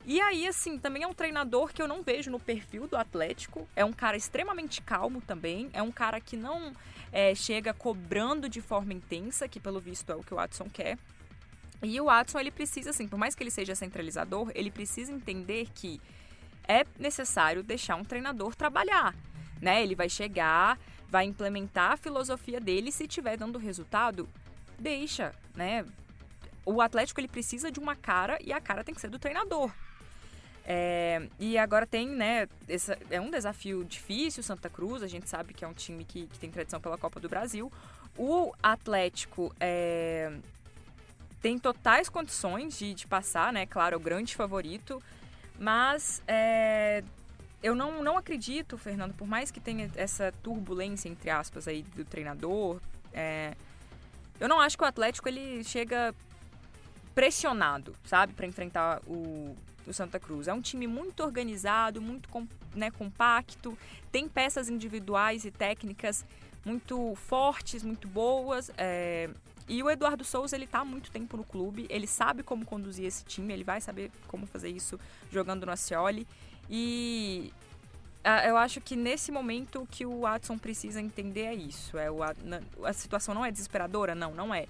E 0.05 0.21
aí, 0.21 0.47
assim, 0.47 0.79
também 0.79 1.03
é 1.03 1.07
um 1.07 1.15
treinador 1.15 1.73
que 1.73 1.81
eu 1.81 1.89
não 1.89 2.03
vejo 2.03 2.31
no 2.31 2.39
perfil 2.39 2.87
do 2.87 2.97
Atlético. 2.97 3.67
É 3.75 3.85
um 3.85 3.93
cara 3.93 4.17
extremamente 4.17 4.83
calmo 4.83 5.23
também. 5.23 5.71
É 5.73 5.81
um 5.81 5.93
cara 5.93 6.21
que 6.21 6.37
não 6.37 6.75
é, 7.11 7.35
chega 7.35 7.73
cobrando 7.73 8.49
de 8.49 8.61
forma 8.61 8.93
intensa, 8.93 9.49
que 9.49 9.59
pelo 9.59 9.81
visto 9.81 10.11
é 10.11 10.15
o 10.15 10.23
que 10.23 10.35
o 10.35 10.37
Watson 10.37 10.69
quer. 10.71 10.99
E 11.83 11.99
o 12.01 12.07
Watson, 12.07 12.39
ele 12.39 12.51
precisa, 12.51 12.91
assim, 12.91 13.09
por 13.09 13.19
mais 13.19 13.35
que 13.35 13.43
ele 13.43 13.51
seja 13.51 13.75
centralizador, 13.75 14.51
ele 14.55 14.71
precisa 14.71 15.11
entender 15.11 15.69
que 15.75 16.01
é 16.69 16.85
necessário 16.99 17.63
deixar 17.63 17.97
um 17.97 18.05
treinador 18.05 18.55
trabalhar. 18.55 19.15
Né? 19.61 19.83
Ele 19.83 19.95
vai 19.95 20.09
chegar, 20.09 20.79
vai 21.13 21.27
implementar 21.27 21.93
a 21.93 21.97
filosofia 21.99 22.59
dele 22.59 22.91
se 22.91 23.05
estiver 23.05 23.37
dando 23.37 23.59
resultado, 23.59 24.27
deixa, 24.79 25.35
né? 25.55 25.85
O 26.65 26.81
Atlético 26.81 27.21
ele 27.21 27.29
precisa 27.29 27.71
de 27.71 27.79
uma 27.79 27.95
cara 27.95 28.39
e 28.43 28.51
a 28.51 28.59
cara 28.59 28.83
tem 28.83 28.95
que 28.95 29.01
ser 29.01 29.11
do 29.11 29.19
treinador. 29.19 29.71
É, 30.65 31.29
e 31.39 31.59
agora 31.59 31.87
tem, 31.87 32.09
né, 32.09 32.49
essa, 32.67 32.97
é 33.11 33.21
um 33.21 33.31
desafio 33.31 33.85
difícil, 33.85 34.43
Santa 34.43 34.71
Cruz, 34.71 35.03
a 35.03 35.07
gente 35.07 35.29
sabe 35.29 35.53
que 35.53 35.67
é 35.67 35.69
um 35.69 35.75
time 35.75 36.03
que, 36.03 36.27
que 36.29 36.39
tem 36.39 36.51
tradição 36.51 36.81
pela 36.81 36.97
Copa 36.97 37.21
do 37.21 37.29
Brasil. 37.29 37.71
O 38.17 38.55
Atlético 38.63 39.55
é, 39.61 40.33
tem 41.43 41.59
totais 41.59 42.09
condições 42.09 42.79
de, 42.79 42.95
de, 42.95 43.07
passar, 43.07 43.53
né, 43.53 43.67
claro, 43.67 43.95
é 43.95 43.97
o 43.99 44.01
grande 44.01 44.35
favorito, 44.35 45.03
mas 45.59 46.23
é, 46.27 47.05
eu 47.63 47.75
não, 47.75 48.03
não 48.03 48.19
acredito, 48.19 48.77
Fernando, 48.77 49.15
por 49.15 49.27
mais 49.27 49.51
que 49.51 49.61
tenha 49.61 49.91
essa 49.95 50.33
turbulência, 50.43 51.09
entre 51.09 51.31
aspas, 51.31 51.69
aí 51.69 51.83
do 51.83 52.05
treinador, 52.05 52.81
é, 53.13 53.55
eu 54.41 54.49
não 54.49 54.61
acho 54.61 54.77
que 54.77 54.83
o 54.83 54.87
Atlético 54.87 55.29
ele 55.29 55.63
chega 55.63 56.15
pressionado, 57.15 57.95
sabe, 58.05 58.33
para 58.33 58.47
enfrentar 58.47 59.01
o, 59.07 59.55
o 59.87 59.93
Santa 59.93 60.19
Cruz. 60.19 60.49
É 60.49 60.55
um 60.55 60.61
time 60.61 60.87
muito 60.87 61.23
organizado, 61.23 62.01
muito 62.01 62.29
né, 62.75 62.91
compacto, 62.91 63.79
tem 64.11 64.29
peças 64.29 64.69
individuais 64.69 65.45
e 65.45 65.51
técnicas 65.51 66.25
muito 66.65 67.15
fortes, 67.15 67.83
muito 67.83 68.09
boas. 68.09 68.71
É... 68.77 69.31
E 69.69 69.81
o 69.83 69.89
Eduardo 69.89 70.25
Souza, 70.25 70.57
ele 70.57 70.67
tá 70.67 70.81
há 70.81 70.85
muito 70.85 71.11
tempo 71.11 71.37
no 71.37 71.45
clube, 71.45 71.87
ele 71.89 72.07
sabe 72.07 72.43
como 72.43 72.65
conduzir 72.65 73.07
esse 73.07 73.25
time, 73.25 73.53
ele 73.53 73.63
vai 73.63 73.81
saber 73.81 74.11
como 74.27 74.45
fazer 74.45 74.69
isso 74.69 74.99
jogando 75.31 75.65
no 75.65 75.73
Acioli. 75.73 76.27
E 76.69 77.53
eu 78.47 78.57
acho 78.57 78.81
que 78.81 78.97
nesse 78.97 79.33
momento 79.33 79.83
o 79.83 79.87
que 79.87 80.07
o 80.07 80.21
Watson 80.21 80.57
precisa 80.57 81.01
entender 81.01 81.43
é 81.43 81.55
isso. 81.55 81.99
É 81.99 82.11
o, 82.11 82.23
a, 82.23 82.35
a 82.85 82.93
situação 82.93 83.35
não 83.35 83.45
é 83.45 83.51
desesperadora? 83.51 84.15
Não, 84.15 84.35
não 84.35 84.55
é 84.55 84.67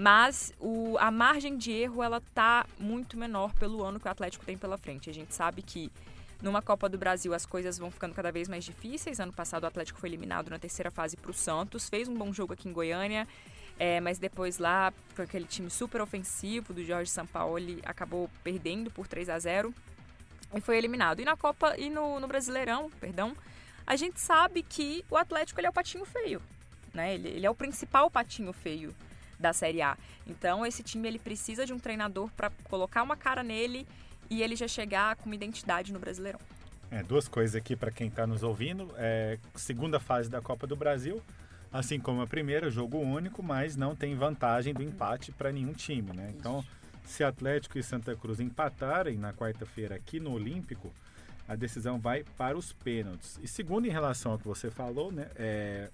mas 0.00 0.52
o, 0.60 0.96
a 1.00 1.10
margem 1.10 1.56
de 1.56 1.72
erro 1.72 2.04
ela 2.04 2.22
tá 2.32 2.64
muito 2.78 3.18
menor 3.18 3.52
pelo 3.54 3.82
ano 3.82 3.98
que 3.98 4.06
o 4.06 4.10
Atlético 4.10 4.46
tem 4.46 4.56
pela 4.56 4.78
frente. 4.78 5.10
A 5.10 5.12
gente 5.12 5.34
sabe 5.34 5.60
que 5.60 5.90
Numa 6.40 6.62
Copa 6.62 6.88
do 6.88 6.96
Brasil, 6.96 7.34
as 7.34 7.44
coisas 7.44 7.78
vão 7.78 7.90
ficando 7.90 8.14
cada 8.14 8.30
vez 8.30 8.48
mais 8.48 8.64
difíceis. 8.64 9.18
Ano 9.18 9.32
passado, 9.32 9.64
o 9.64 9.66
Atlético 9.66 9.98
foi 9.98 10.08
eliminado 10.08 10.50
na 10.50 10.58
terceira 10.58 10.90
fase 10.90 11.16
para 11.16 11.32
o 11.32 11.34
Santos, 11.34 11.88
fez 11.88 12.08
um 12.08 12.14
bom 12.14 12.32
jogo 12.32 12.52
aqui 12.52 12.68
em 12.68 12.72
Goiânia, 12.72 13.26
é, 13.76 14.00
mas 14.00 14.20
depois 14.20 14.58
lá, 14.58 14.92
com 15.16 15.22
aquele 15.22 15.46
time 15.46 15.68
super 15.68 16.00
ofensivo 16.00 16.72
do 16.72 16.84
Jorge 16.84 17.10
Sampaoli, 17.10 17.80
acabou 17.84 18.30
perdendo 18.44 18.88
por 18.88 19.08
3 19.08 19.28
a 19.28 19.38
0 19.38 19.74
e 20.54 20.60
foi 20.60 20.78
eliminado. 20.78 21.20
E 21.20 21.24
na 21.24 21.36
Copa 21.36 21.76
e 21.76 21.90
no, 21.90 22.18
no 22.20 22.26
Brasileirão, 22.26 22.90
perdão, 23.00 23.36
a 23.86 23.96
gente 23.96 24.20
sabe 24.20 24.62
que 24.62 25.04
o 25.10 25.16
Atlético 25.16 25.60
ele 25.60 25.66
é 25.66 25.70
o 25.70 25.72
patinho 25.72 26.04
feio, 26.04 26.42
né? 26.92 27.14
Ele, 27.14 27.28
ele 27.28 27.46
é 27.46 27.50
o 27.50 27.54
principal 27.54 28.10
patinho 28.10 28.52
feio 28.52 28.94
da 29.38 29.52
Série 29.52 29.82
A. 29.82 29.96
Então 30.26 30.66
esse 30.66 30.82
time 30.82 31.08
ele 31.08 31.18
precisa 31.18 31.64
de 31.64 31.72
um 31.72 31.78
treinador 31.78 32.30
para 32.32 32.50
colocar 32.64 33.02
uma 33.02 33.16
cara 33.16 33.42
nele 33.42 33.86
e 34.28 34.42
ele 34.42 34.56
já 34.56 34.68
chegar 34.68 35.16
com 35.16 35.26
uma 35.26 35.34
identidade 35.34 35.92
no 35.92 35.98
Brasileirão. 35.98 36.40
É, 36.90 37.02
duas 37.02 37.28
coisas 37.28 37.54
aqui 37.54 37.76
para 37.76 37.90
quem 37.90 38.08
está 38.08 38.26
nos 38.26 38.42
ouvindo. 38.42 38.90
É, 38.96 39.38
segunda 39.54 40.00
fase 40.00 40.28
da 40.30 40.40
Copa 40.40 40.66
do 40.66 40.74
Brasil, 40.74 41.22
assim 41.72 42.00
como 42.00 42.22
a 42.22 42.26
primeira, 42.26 42.70
jogo 42.70 42.98
único, 42.98 43.42
mas 43.42 43.76
não 43.76 43.94
tem 43.94 44.14
vantagem 44.14 44.72
do 44.72 44.82
empate 44.82 45.30
para 45.32 45.52
nenhum 45.52 45.72
time, 45.72 46.12
né? 46.14 46.32
Então, 46.36 46.64
se 47.08 47.24
Atlético 47.24 47.78
e 47.78 47.82
Santa 47.82 48.14
Cruz 48.14 48.38
empatarem 48.38 49.16
na 49.16 49.32
quarta-feira 49.32 49.96
aqui 49.96 50.20
no 50.20 50.32
Olímpico, 50.32 50.92
a 51.48 51.56
decisão 51.56 51.98
vai 51.98 52.22
para 52.36 52.56
os 52.56 52.72
pênaltis. 52.72 53.40
E 53.42 53.48
segundo, 53.48 53.86
em 53.86 53.90
relação 53.90 54.32
ao 54.32 54.38
que 54.38 54.46
você 54.46 54.70
falou, 54.70 55.10
né, 55.10 55.26
é, 55.36 55.88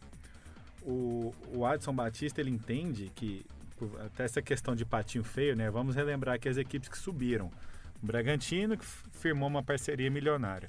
o, 0.82 1.32
o 1.54 1.64
Adson 1.64 1.94
Batista 1.94 2.40
ele 2.40 2.50
entende 2.50 3.12
que 3.14 3.46
até 4.04 4.24
essa 4.24 4.42
questão 4.42 4.74
de 4.74 4.84
patinho 4.84 5.22
feio, 5.22 5.54
né? 5.54 5.70
Vamos 5.70 5.94
relembrar 5.94 6.38
que 6.38 6.48
as 6.48 6.56
equipes 6.56 6.88
que 6.88 6.98
subiram, 6.98 7.50
o 8.02 8.06
Bragantino 8.06 8.76
que 8.76 8.84
firmou 9.12 9.48
uma 9.48 9.62
parceria 9.62 10.10
milionária, 10.10 10.68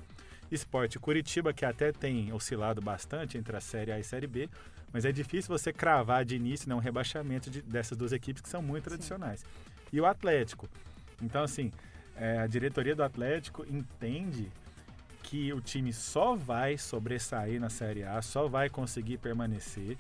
Esporte 0.52 1.00
Curitiba 1.00 1.54
que 1.54 1.66
até 1.66 1.92
tem 1.92 2.32
oscilado 2.32 2.82
bastante 2.82 3.38
entre 3.38 3.56
a 3.56 3.62
Série 3.62 3.92
A 3.92 3.98
e 3.98 4.02
a 4.02 4.04
Série 4.04 4.28
B, 4.28 4.50
mas 4.94 5.06
é 5.06 5.12
difícil 5.12 5.50
você 5.50 5.74
cravar 5.74 6.24
de 6.24 6.36
início 6.36 6.70
né, 6.70 6.76
um 6.76 6.80
rebaixamento 6.80 7.50
de, 7.50 7.62
dessas 7.62 7.98
duas 7.98 8.12
equipes 8.12 8.42
que 8.42 8.50
são 8.50 8.62
muito 8.62 8.84
tradicionais. 8.86 9.40
Sim. 9.40 9.75
E 9.96 10.02
o 10.02 10.06
Atlético, 10.06 10.68
então 11.22 11.42
assim, 11.42 11.72
é, 12.18 12.40
a 12.40 12.48
diretoria 12.48 12.94
do 12.94 13.02
Atlético 13.02 13.66
entende 13.66 14.52
que 15.24 15.54
o 15.54 15.62
time 15.62 15.94
só 15.94 16.36
vai 16.36 16.78
sobressair 16.78 17.62
na 17.62 17.70
Série 17.70 18.04
A, 18.04 18.22
só 18.22 18.46
vai 18.46 18.70
conseguir 18.70 19.20
permanecer 19.20 19.98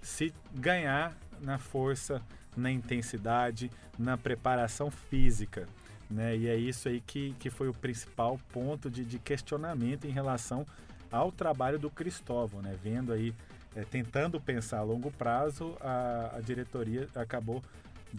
se 0.00 0.32
ganhar 0.50 1.14
na 1.42 1.58
força, 1.58 2.22
na 2.56 2.70
intensidade, 2.70 3.70
na 3.98 4.16
preparação 4.16 4.90
física. 4.90 5.68
Né? 6.10 6.38
E 6.38 6.48
é 6.48 6.56
isso 6.56 6.88
aí 6.88 7.02
que, 7.02 7.36
que 7.38 7.50
foi 7.50 7.68
o 7.68 7.74
principal 7.74 8.40
ponto 8.50 8.90
de, 8.90 9.04
de 9.04 9.18
questionamento 9.18 10.06
em 10.06 10.10
relação 10.10 10.66
ao 11.12 11.30
trabalho 11.30 11.78
do 11.78 11.90
Cristóvão, 11.90 12.62
né? 12.62 12.74
Vendo 12.82 13.12
aí, 13.12 13.34
é, 13.76 13.84
tentando 13.84 14.40
pensar 14.40 14.78
a 14.78 14.82
longo 14.82 15.10
prazo, 15.10 15.76
a, 15.82 16.36
a 16.38 16.40
diretoria 16.40 17.06
acabou 17.14 17.62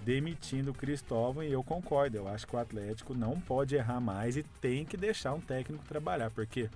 demitindo 0.03 0.71
o 0.71 0.73
Cristóvão 0.73 1.43
e 1.43 1.51
eu 1.51 1.63
concordo. 1.63 2.17
Eu 2.17 2.27
acho 2.27 2.45
que 2.45 2.55
o 2.55 2.59
Atlético 2.59 3.13
não 3.13 3.39
pode 3.39 3.75
errar 3.75 3.99
mais 3.99 4.35
e 4.35 4.43
tem 4.43 4.85
que 4.85 4.97
deixar 4.97 5.33
um 5.33 5.39
técnico 5.39 5.85
trabalhar, 5.85 6.29
porque 6.31 6.69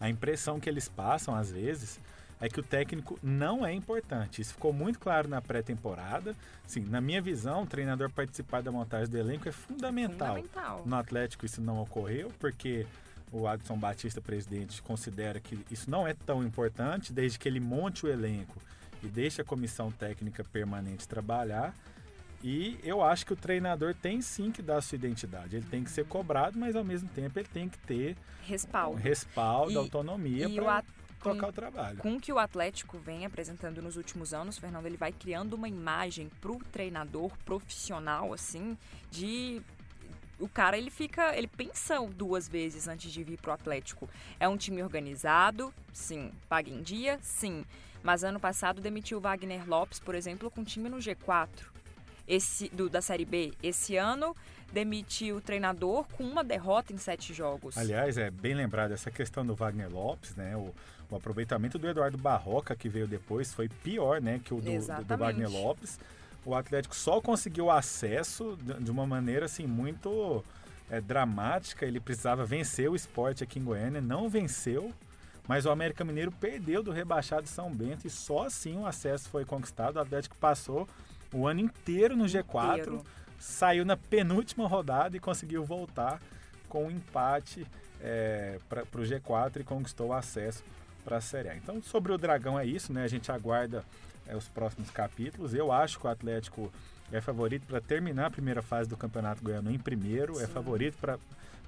a 0.00 0.08
impressão 0.08 0.58
que 0.58 0.68
eles 0.68 0.88
passam 0.88 1.34
às 1.34 1.50
vezes 1.50 2.00
é 2.40 2.48
que 2.48 2.60
o 2.60 2.62
técnico 2.62 3.18
não 3.22 3.64
é 3.64 3.72
importante. 3.72 4.42
Isso 4.42 4.52
ficou 4.52 4.72
muito 4.72 4.98
claro 4.98 5.26
na 5.28 5.40
pré-temporada. 5.40 6.36
Sim, 6.66 6.80
na 6.80 7.00
minha 7.00 7.22
visão, 7.22 7.62
o 7.62 7.66
treinador 7.66 8.10
participar 8.10 8.62
da 8.62 8.70
montagem 8.70 9.08
do 9.08 9.16
elenco 9.16 9.48
é 9.48 9.52
fundamental. 9.52 10.36
fundamental. 10.36 10.82
No 10.84 10.96
Atlético 10.96 11.46
isso 11.46 11.62
não 11.62 11.80
ocorreu, 11.80 12.30
porque 12.38 12.86
o 13.32 13.46
Adson 13.46 13.78
Batista, 13.78 14.20
presidente, 14.20 14.82
considera 14.82 15.40
que 15.40 15.58
isso 15.70 15.90
não 15.90 16.06
é 16.06 16.12
tão 16.12 16.44
importante, 16.44 17.12
desde 17.12 17.38
que 17.38 17.48
ele 17.48 17.60
monte 17.60 18.04
o 18.04 18.08
elenco 18.08 18.60
e 19.02 19.08
deixe 19.08 19.40
a 19.40 19.44
comissão 19.44 19.90
técnica 19.90 20.44
permanente 20.44 21.08
trabalhar. 21.08 21.74
E 22.42 22.78
eu 22.82 23.02
acho 23.02 23.26
que 23.26 23.32
o 23.32 23.36
treinador 23.36 23.94
tem 23.94 24.20
sim 24.20 24.50
que 24.50 24.62
dar 24.62 24.80
sua 24.80 24.96
identidade. 24.96 25.56
Ele 25.56 25.66
tem 25.66 25.82
que 25.82 25.90
ser 25.90 26.06
cobrado, 26.06 26.58
mas 26.58 26.76
ao 26.76 26.84
mesmo 26.84 27.08
tempo 27.08 27.38
ele 27.38 27.48
tem 27.48 27.68
que 27.68 27.78
ter 27.78 28.16
respaldo, 28.42 28.96
um 28.96 29.00
respaldo, 29.00 29.72
e, 29.72 29.76
autonomia 29.76 30.48
para 30.50 30.84
tocar 31.20 31.48
o 31.48 31.52
trabalho. 31.52 31.98
Com 31.98 32.16
o 32.16 32.20
que 32.20 32.32
o 32.32 32.38
Atlético 32.38 32.98
vem 32.98 33.24
apresentando 33.24 33.82
nos 33.82 33.96
últimos 33.96 34.32
anos, 34.32 34.58
Fernando, 34.58 34.86
ele 34.86 34.96
vai 34.96 35.12
criando 35.12 35.54
uma 35.54 35.68
imagem 35.68 36.30
para 36.40 36.52
o 36.52 36.58
treinador 36.70 37.36
profissional, 37.44 38.32
assim, 38.32 38.76
de 39.10 39.60
o 40.38 40.48
cara 40.48 40.76
ele 40.76 40.90
fica, 40.90 41.34
ele 41.34 41.48
pensa 41.48 41.98
duas 42.14 42.46
vezes 42.46 42.86
antes 42.86 43.10
de 43.10 43.24
vir 43.24 43.38
pro 43.38 43.52
Atlético. 43.52 44.08
É 44.38 44.46
um 44.46 44.56
time 44.56 44.82
organizado, 44.82 45.72
sim. 45.92 46.30
Paga 46.48 46.70
em 46.70 46.82
dia, 46.82 47.18
sim. 47.22 47.64
Mas 48.02 48.22
ano 48.22 48.38
passado 48.38 48.80
demitiu 48.80 49.18
o 49.18 49.20
Wagner 49.20 49.66
Lopes, 49.68 49.98
por 49.98 50.14
exemplo, 50.14 50.50
com 50.50 50.62
time 50.62 50.88
no 50.88 50.98
G4 50.98 51.76
esse 52.26 52.68
do, 52.70 52.88
da 52.88 53.00
Série 53.00 53.24
B 53.24 53.52
esse 53.62 53.96
ano 53.96 54.34
demitiu 54.72 55.36
o 55.36 55.40
treinador 55.40 56.06
com 56.12 56.24
uma 56.24 56.42
derrota 56.42 56.92
em 56.92 56.98
sete 56.98 57.32
jogos. 57.32 57.78
Aliás, 57.78 58.18
é 58.18 58.30
bem 58.30 58.54
lembrado 58.54 58.92
essa 58.92 59.10
questão 59.10 59.46
do 59.46 59.54
Wagner 59.54 59.90
Lopes, 59.90 60.34
né? 60.34 60.56
O, 60.56 60.74
o 61.10 61.16
aproveitamento 61.16 61.78
do 61.78 61.88
Eduardo 61.88 62.18
Barroca, 62.18 62.74
que 62.74 62.88
veio 62.88 63.06
depois, 63.06 63.54
foi 63.54 63.68
pior 63.68 64.20
né, 64.20 64.40
que 64.42 64.52
o 64.52 64.60
do, 64.60 64.70
do, 64.70 65.04
do 65.04 65.16
Wagner 65.16 65.50
Lopes. 65.50 65.98
O 66.44 66.54
Atlético 66.54 66.94
só 66.94 67.20
conseguiu 67.20 67.70
acesso 67.70 68.56
de 68.80 68.90
uma 68.90 69.06
maneira 69.06 69.46
assim 69.46 69.66
muito 69.66 70.44
é, 70.90 71.00
dramática. 71.00 71.86
Ele 71.86 72.00
precisava 72.00 72.44
vencer 72.44 72.88
o 72.90 72.94
esporte 72.94 73.42
aqui 73.42 73.58
em 73.58 73.64
Goiânia, 73.64 74.00
não 74.00 74.28
venceu. 74.28 74.92
Mas 75.48 75.64
o 75.64 75.70
América 75.70 76.04
Mineiro 76.04 76.32
perdeu 76.32 76.82
do 76.82 76.90
rebaixado 76.90 77.48
São 77.48 77.72
Bento 77.72 78.06
e 78.06 78.10
só 78.10 78.46
assim 78.46 78.78
o 78.78 78.86
acesso 78.86 79.28
foi 79.28 79.44
conquistado. 79.44 79.96
O 79.96 80.00
Atlético 80.00 80.36
passou 80.36 80.88
o 81.32 81.46
ano 81.46 81.60
inteiro 81.60 82.16
no 82.16 82.24
G4, 82.24 82.72
inteiro. 82.78 83.04
saiu 83.38 83.84
na 83.84 83.96
penúltima 83.96 84.66
rodada 84.66 85.16
e 85.16 85.20
conseguiu 85.20 85.64
voltar 85.64 86.20
com 86.68 86.86
um 86.86 86.90
empate 86.90 87.66
é, 88.00 88.58
para 88.68 88.82
o 88.82 89.04
G4 89.04 89.60
e 89.60 89.64
conquistou 89.64 90.08
o 90.08 90.12
acesso 90.12 90.62
para 91.04 91.18
a 91.18 91.20
Série 91.20 91.48
A. 91.48 91.56
Então, 91.56 91.82
sobre 91.82 92.12
o 92.12 92.18
Dragão 92.18 92.58
é 92.58 92.66
isso, 92.66 92.92
né? 92.92 93.04
A 93.04 93.08
gente 93.08 93.30
aguarda 93.30 93.84
é, 94.26 94.36
os 94.36 94.48
próximos 94.48 94.90
capítulos. 94.90 95.54
Eu 95.54 95.70
acho 95.70 95.98
que 95.98 96.06
o 96.06 96.10
Atlético 96.10 96.72
é 97.12 97.20
favorito 97.20 97.66
para 97.66 97.80
terminar 97.80 98.26
a 98.26 98.30
primeira 98.30 98.62
fase 98.62 98.88
do 98.88 98.96
Campeonato 98.96 99.42
Goiano 99.42 99.70
em 99.70 99.78
primeiro, 99.78 100.34
é 100.34 100.36
Sim. 100.38 100.44
é 100.44 100.46
favorito 100.48 100.98
para 101.00 101.18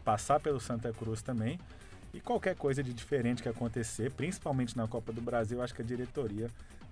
passar 0.04 0.40
pelo 0.40 0.60
Santa 0.60 0.92
Cruz 0.92 1.22
também. 1.22 1.58
E 2.12 2.20
qualquer 2.20 2.56
coisa 2.56 2.82
de 2.82 2.92
diferente 2.92 3.42
que 3.42 3.48
acontecer, 3.48 4.10
principalmente 4.10 4.76
na 4.76 4.88
Copa 4.88 5.12
do 5.12 5.20
Brasil, 5.20 5.62
acho 5.62 5.74
que 5.74 5.82
a 5.82 5.84
diretoria 5.84 6.48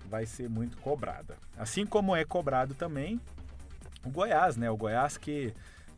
vai 0.09 0.25
ser 0.25 0.49
muito 0.49 0.77
cobrada. 0.77 1.37
Assim 1.57 1.85
como 1.85 2.15
é 2.15 2.23
cobrado 2.23 2.73
também 2.73 3.19
o 4.03 4.09
Goiás, 4.09 4.55
né? 4.55 4.69
O 4.71 4.77
Goiás 4.77 5.17
que 5.17 5.53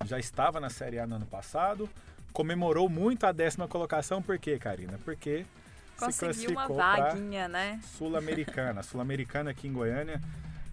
já 0.05 0.17
estava 0.17 0.59
na 0.59 0.69
Série 0.69 0.99
A 0.99 1.05
no 1.05 1.15
ano 1.15 1.25
passado, 1.25 1.89
comemorou 2.33 2.89
muito 2.89 3.25
a 3.25 3.31
décima 3.31 3.67
colocação, 3.67 4.21
por 4.21 4.37
quê, 4.39 4.57
Karina? 4.57 4.99
Porque 5.03 5.45
Conseguiu 5.97 6.51
uma 6.51 6.67
vaguinha, 6.67 7.49
né? 7.49 7.79
Sul-Americana. 7.97 8.81
Sul-Americana 8.81 9.51
aqui 9.51 9.67
em 9.67 9.73
Goiânia 9.73 10.21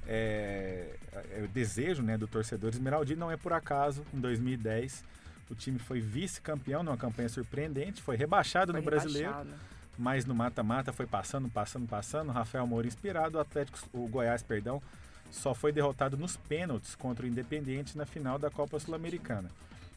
é, 0.07 0.95
é, 1.13 1.43
o 1.45 1.49
desejo 1.49 2.03
né, 2.03 2.17
do 2.17 2.29
torcedor 2.29 2.71
esmeraldino, 2.71 3.21
não 3.21 3.31
é 3.31 3.37
por 3.37 3.53
acaso, 3.53 4.05
em 4.15 4.21
2010 4.21 5.05
o 5.51 5.55
time 5.55 5.79
foi 5.79 6.01
vice-campeão 6.01 6.83
numa 6.83 6.97
campanha 6.97 7.29
surpreendente, 7.29 8.03
foi 8.03 8.17
rebaixado 8.17 8.73
foi 8.73 8.81
no 8.81 8.85
rebaixado. 8.85 9.13
brasileiro 9.13 9.57
mas 9.99 10.25
no 10.25 10.35
mata-mata 10.35 10.93
foi 10.93 11.07
passando, 11.07 11.49
passando, 11.49 11.87
passando. 11.87 12.33
Rafael 12.33 12.67
Moura 12.67 12.87
inspirado, 12.87 13.39
o 13.39 13.41
Atlético, 13.41 13.79
o 13.93 14.07
Goiás, 14.09 14.43
perdão, 14.43 14.83
só 15.31 15.55
foi 15.55 15.73
derrotado 15.73 16.17
nos 16.17 16.37
pênaltis 16.37 16.95
contra 16.95 17.25
o 17.25 17.29
Independiente 17.29 17.97
na 17.97 18.07
final 18.07 18.39
da 18.39 18.51
Copa 18.51 18.79
Sul-Americana. 18.79 19.51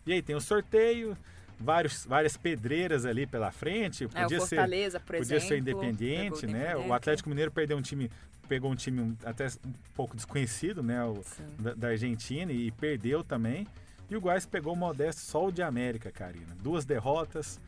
E 0.06 0.13
aí 0.13 0.22
tem 0.22 0.36
o 0.36 0.41
sorteio, 0.41 1.18
vários, 1.60 2.06
várias 2.06 2.38
pedreiras 2.38 3.06
ali 3.06 3.27
pela 3.27 3.51
frente. 3.51 4.08
Podia 4.08 4.38
é, 4.38 4.39
Fortaleza, 4.39 5.00
ser, 5.00 5.06
por 5.06 5.18
podia 5.18 5.38
exemplo, 5.38 5.48
ser 5.48 5.58
independente, 5.58 6.48
né? 6.48 6.75
O 6.75 6.94
Atlético 6.94 7.29
Mineiro 7.29 7.51
perdeu 7.51 7.77
um 7.77 7.82
time, 7.82 8.10
pegou 8.48 8.72
um 8.72 8.75
time 8.75 9.15
até 9.24 9.48
um 9.48 9.74
pouco 9.96 10.15
desconhecido, 10.15 10.82
né? 10.82 11.03
O, 11.03 11.24
da, 11.60 11.74
da, 11.74 11.88
Argentina 11.89 12.51
e 12.51 12.72
perdeu 12.72 13.24
também. 13.24 13.68
E 14.10 14.15
o 14.15 14.22
Goiás 14.22 14.46
pegou 14.46 14.74
o 14.74 14.75
modesto 14.75 15.22
Sol 15.22 15.51
de 15.51 15.62
América, 15.62 16.12
Karina. 16.12 16.56
Duas 16.62 16.86
derrotas, 16.86 17.60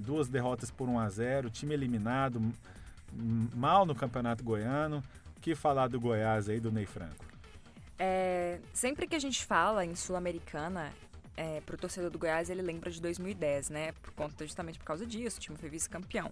duas 0.00 0.28
derrotas 0.28 0.70
por 0.70 0.88
1 0.88 0.98
a 0.98 1.08
0 1.08 1.50
time 1.50 1.74
eliminado, 1.74 2.40
mal 3.54 3.84
no 3.84 3.94
Campeonato 3.94 4.42
Goiano. 4.42 5.02
O 5.36 5.40
que 5.40 5.54
falar 5.54 5.88
do 5.88 6.00
Goiás 6.00 6.48
aí, 6.48 6.60
do 6.60 6.70
Ney 6.70 6.86
Franco? 6.86 7.24
É, 7.98 8.58
sempre 8.72 9.06
que 9.06 9.14
a 9.14 9.18
gente 9.18 9.44
fala 9.44 9.84
em 9.84 9.94
Sul-Americana, 9.94 10.92
é, 11.36 11.60
para 11.60 11.74
o 11.74 11.78
torcedor 11.78 12.10
do 12.10 12.18
Goiás, 12.18 12.50
ele 12.50 12.62
lembra 12.62 12.90
de 12.90 13.00
2010, 13.00 13.70
né? 13.70 13.92
Por 14.02 14.12
conta, 14.12 14.44
justamente 14.44 14.78
por 14.78 14.84
causa 14.84 15.06
disso, 15.06 15.38
o 15.38 15.40
time 15.40 15.56
foi 15.56 15.68
vice-campeão. 15.70 16.30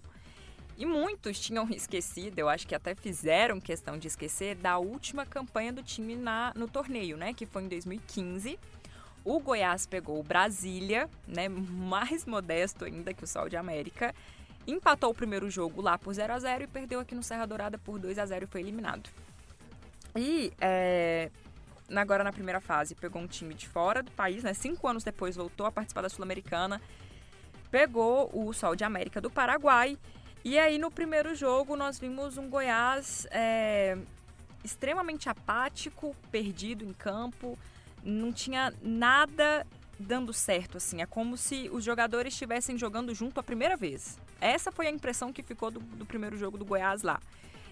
E 0.77 0.85
muitos 0.85 1.39
tinham 1.39 1.67
esquecido, 1.73 2.37
eu 2.39 2.47
acho 2.47 2.67
que 2.67 2.75
até 2.75 2.95
fizeram 2.95 3.59
questão 3.59 3.97
de 3.97 4.07
esquecer, 4.07 4.55
da 4.55 4.77
última 4.77 5.25
campanha 5.25 5.73
do 5.73 5.83
time 5.83 6.15
na, 6.15 6.53
no 6.55 6.67
torneio, 6.67 7.17
né? 7.17 7.33
Que 7.33 7.45
foi 7.45 7.63
em 7.63 7.67
2015. 7.67 8.59
O 9.29 9.39
Goiás 9.39 9.85
pegou 9.85 10.19
o 10.19 10.23
Brasília, 10.23 11.07
né, 11.27 11.47
mais 11.47 12.25
modesto 12.25 12.83
ainda 12.83 13.13
que 13.13 13.23
o 13.23 13.27
Sol 13.27 13.47
de 13.47 13.55
América, 13.55 14.11
empatou 14.65 15.11
o 15.11 15.13
primeiro 15.13 15.47
jogo 15.51 15.83
lá 15.83 15.99
por 15.99 16.11
0 16.11 16.33
a 16.33 16.39
0 16.39 16.63
e 16.63 16.67
perdeu 16.67 16.99
aqui 16.99 17.13
no 17.13 17.21
Serra 17.21 17.45
Dourada 17.45 17.77
por 17.77 17.99
2 17.99 18.17
a 18.17 18.25
0 18.25 18.45
e 18.45 18.47
foi 18.47 18.61
eliminado. 18.61 19.07
E 20.15 20.51
é, 20.59 21.29
agora 21.95 22.23
na 22.23 22.33
primeira 22.33 22.59
fase 22.59 22.95
pegou 22.95 23.21
um 23.21 23.27
time 23.27 23.53
de 23.53 23.67
fora 23.67 24.01
do 24.01 24.09
país, 24.09 24.43
né? 24.43 24.51
Cinco 24.55 24.87
anos 24.87 25.03
depois 25.03 25.35
voltou 25.35 25.67
a 25.67 25.71
participar 25.71 26.01
da 26.01 26.09
Sul-Americana, 26.09 26.81
pegou 27.69 28.31
o 28.33 28.51
Sol 28.51 28.75
de 28.75 28.83
América 28.83 29.21
do 29.21 29.29
Paraguai. 29.29 29.95
E 30.43 30.57
aí 30.57 30.79
no 30.79 30.89
primeiro 30.89 31.35
jogo 31.35 31.75
nós 31.75 31.99
vimos 31.99 32.35
um 32.35 32.49
Goiás 32.49 33.27
é, 33.29 33.95
extremamente 34.63 35.29
apático, 35.29 36.15
perdido 36.31 36.83
em 36.83 36.93
campo, 36.93 37.55
não 38.03 38.31
tinha 38.31 38.73
nada 38.81 39.65
dando 39.99 40.31
certo, 40.31 40.77
assim. 40.77 41.01
É 41.01 41.05
como 41.05 41.35
se 41.35 41.69
os 41.71 41.83
jogadores 41.83 42.33
estivessem 42.33 42.77
jogando 42.77 43.13
junto 43.13 43.39
a 43.39 43.43
primeira 43.43 43.75
vez. 43.75 44.17
Essa 44.39 44.71
foi 44.71 44.87
a 44.87 44.91
impressão 44.91 45.33
que 45.33 45.43
ficou 45.43 45.69
do, 45.69 45.79
do 45.79 46.05
primeiro 46.05 46.37
jogo 46.37 46.57
do 46.57 46.65
Goiás 46.65 47.01
lá. 47.01 47.19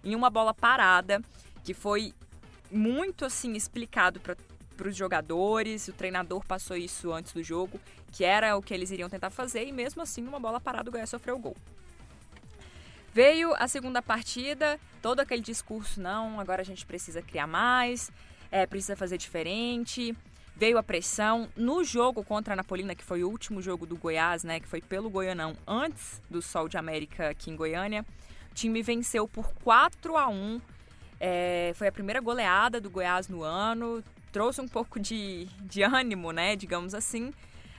Em 0.03 0.13
uma 0.13 0.29
bola 0.29 0.53
parada, 0.53 1.21
que 1.63 1.73
foi 1.73 2.13
muito 2.69 3.23
assim 3.23 3.53
explicado 3.53 4.19
para 4.19 4.87
os 4.87 4.95
jogadores, 4.95 5.87
o 5.87 5.93
treinador 5.93 6.45
passou 6.45 6.75
isso 6.75 7.11
antes 7.13 7.31
do 7.31 7.41
jogo, 7.41 7.79
que 8.11 8.23
era 8.23 8.57
o 8.57 8.61
que 8.61 8.73
eles 8.73 8.91
iriam 8.91 9.09
tentar 9.09 9.29
fazer, 9.29 9.65
e 9.65 9.71
mesmo 9.71 10.01
assim, 10.01 10.21
numa 10.21 10.39
bola 10.39 10.59
parada, 10.59 10.89
o 10.89 10.91
Goiás 10.91 11.09
sofreu 11.09 11.35
o 11.35 11.39
gol. 11.39 11.55
Veio 13.13 13.55
a 13.55 13.67
segunda 13.67 14.01
partida, 14.01 14.79
todo 15.01 15.21
aquele 15.21 15.41
discurso, 15.41 15.99
não, 15.99 16.39
agora 16.39 16.61
a 16.61 16.65
gente 16.65 16.85
precisa 16.85 17.21
criar 17.21 17.47
mais, 17.47 18.11
é, 18.51 18.65
precisa 18.65 18.95
fazer 18.95 19.17
diferente. 19.17 20.15
Veio 20.55 20.77
a 20.77 20.83
pressão 20.83 21.47
no 21.55 21.83
jogo 21.83 22.23
contra 22.23 22.53
a 22.53 22.55
Napolina, 22.55 22.95
que 22.95 23.03
foi 23.03 23.23
o 23.23 23.29
último 23.29 23.61
jogo 23.61 23.85
do 23.85 23.95
Goiás, 23.95 24.43
né, 24.43 24.59
que 24.59 24.67
foi 24.67 24.81
pelo 24.81 25.09
Goianão, 25.09 25.55
antes 25.67 26.21
do 26.29 26.41
Sol 26.41 26.67
de 26.67 26.77
América 26.77 27.29
aqui 27.29 27.51
em 27.51 27.55
Goiânia. 27.55 28.03
O 28.51 28.55
time 28.55 28.81
venceu 28.81 29.27
por 29.27 29.53
4 29.63 30.17
a 30.17 30.27
1 30.27 30.59
é, 31.19 31.71
foi 31.75 31.87
a 31.87 31.91
primeira 31.91 32.19
goleada 32.19 32.79
do 32.79 32.89
Goiás 32.89 33.27
no 33.27 33.43
ano, 33.43 34.03
trouxe 34.31 34.61
um 34.61 34.67
pouco 34.67 34.99
de, 34.99 35.45
de 35.61 35.81
ânimo, 35.83 36.31
né, 36.31 36.55
digamos 36.55 36.93
assim. 36.93 37.33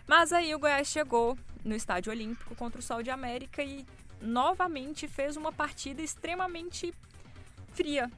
Mas 0.07 0.33
aí 0.33 0.55
o 0.55 0.59
Goiás 0.59 0.89
chegou 0.89 1.39
no 1.65 1.75
Estádio 1.75 2.13
Olímpico 2.13 2.55
contra 2.55 2.81
o 2.81 2.83
Sol 2.83 3.03
de 3.03 3.11
América 3.11 3.63
e 3.63 3.87
novamente 4.21 5.07
fez 5.07 5.37
uma 5.37 5.53
partida 5.53 6.03
extremamente 6.03 6.93
fria. 7.73 8.11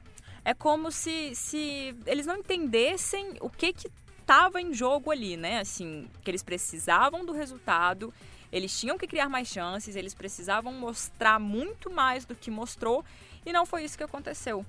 É 0.43 0.53
como 0.53 0.91
se, 0.91 1.35
se 1.35 1.95
eles 2.05 2.25
não 2.25 2.37
entendessem 2.37 3.35
o 3.39 3.49
que 3.49 3.73
que 3.73 3.89
estava 4.19 4.61
em 4.61 4.73
jogo 4.73 5.11
ali, 5.11 5.37
né? 5.37 5.59
Assim, 5.59 6.07
que 6.23 6.31
eles 6.31 6.43
precisavam 6.43 7.25
do 7.25 7.31
resultado, 7.31 8.13
eles 8.51 8.77
tinham 8.79 8.97
que 8.97 9.07
criar 9.07 9.29
mais 9.29 9.47
chances, 9.47 9.95
eles 9.95 10.13
precisavam 10.13 10.73
mostrar 10.73 11.39
muito 11.39 11.89
mais 11.91 12.25
do 12.25 12.35
que 12.35 12.49
mostrou 12.49 13.03
e 13.45 13.53
não 13.53 13.65
foi 13.65 13.83
isso 13.83 13.97
que 13.97 14.03
aconteceu 14.03 14.65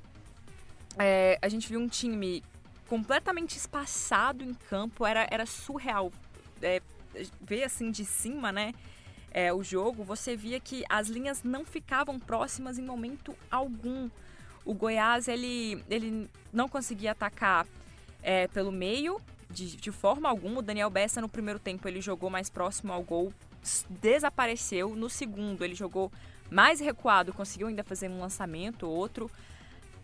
é, 0.99 1.39
a 1.41 1.49
gente 1.49 1.69
viu 1.69 1.81
um 1.81 1.89
time 1.89 2.43
completamente 2.89 3.57
espaçado 3.57 4.45
em 4.45 4.55
campo, 4.55 5.07
era, 5.07 5.27
era 5.31 5.47
surreal. 5.47 6.13
É, 6.61 6.81
ver 7.41 7.65
assim 7.65 7.91
de 7.91 8.05
cima, 8.05 8.53
né? 8.53 8.75
É, 9.31 9.53
o 9.53 9.63
jogo, 9.63 10.05
você 10.05 10.37
via 10.37 10.61
que 10.61 10.85
as 10.89 11.09
linhas 11.09 11.43
não 11.43 11.65
ficavam 11.65 12.19
próximas 12.19 12.79
em 12.79 12.83
momento 12.83 13.35
algum. 13.51 14.11
O 14.65 14.75
Goiás 14.75 15.29
ele, 15.29 15.83
ele 15.91 16.29
não 16.53 16.69
conseguia 16.69 17.13
atacar 17.13 17.67
é, 18.23 18.47
pelo 18.49 18.71
meio 18.71 19.21
de, 19.51 19.77
de 19.77 19.91
forma 19.91 20.29
alguma. 20.29 20.61
O 20.61 20.63
Daniel 20.63 20.91
Bessa 20.91 21.21
no 21.21 21.29
primeiro 21.29 21.59
tempo 21.59 21.87
ele 21.89 22.01
jogou 22.01 22.31
mais 22.31 22.49
próximo 22.49 22.93
ao 22.93 23.03
gol, 23.03 23.33
desapareceu. 23.89 24.95
No 24.97 25.11
segundo 25.11 25.65
ele 25.65 25.75
jogou 25.75 26.11
mais 26.51 26.81
recuado, 26.81 27.33
conseguiu 27.33 27.69
ainda 27.69 27.83
fazer 27.83 28.09
um 28.09 28.21
lançamento, 28.21 28.89
outro. 28.89 29.31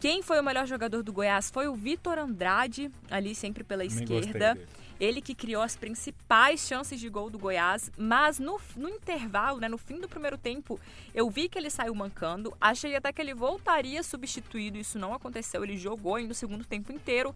Quem 0.00 0.22
foi 0.22 0.38
o 0.40 0.44
melhor 0.44 0.66
jogador 0.66 1.02
do 1.02 1.12
Goiás 1.12 1.50
foi 1.50 1.66
o 1.66 1.74
Vitor 1.74 2.18
Andrade, 2.18 2.90
ali 3.10 3.34
sempre 3.34 3.64
pela 3.64 3.84
esquerda. 3.84 4.56
Ele 5.00 5.20
que 5.20 5.34
criou 5.34 5.62
as 5.62 5.76
principais 5.76 6.66
chances 6.66 6.98
de 6.98 7.08
gol 7.08 7.30
do 7.30 7.38
Goiás, 7.38 7.90
mas 7.96 8.38
no, 8.38 8.60
no 8.76 8.88
intervalo, 8.88 9.60
né, 9.60 9.68
no 9.68 9.78
fim 9.78 10.00
do 10.00 10.08
primeiro 10.08 10.36
tempo, 10.36 10.80
eu 11.14 11.30
vi 11.30 11.48
que 11.48 11.58
ele 11.58 11.70
saiu 11.70 11.94
mancando. 11.94 12.56
Achei 12.60 12.96
até 12.96 13.12
que 13.12 13.22
ele 13.22 13.34
voltaria 13.34 14.02
substituído, 14.02 14.78
isso 14.78 14.98
não 14.98 15.14
aconteceu. 15.14 15.62
Ele 15.62 15.76
jogou 15.76 16.16
ainda 16.16 16.32
o 16.32 16.36
segundo 16.36 16.64
tempo 16.64 16.92
inteiro. 16.92 17.34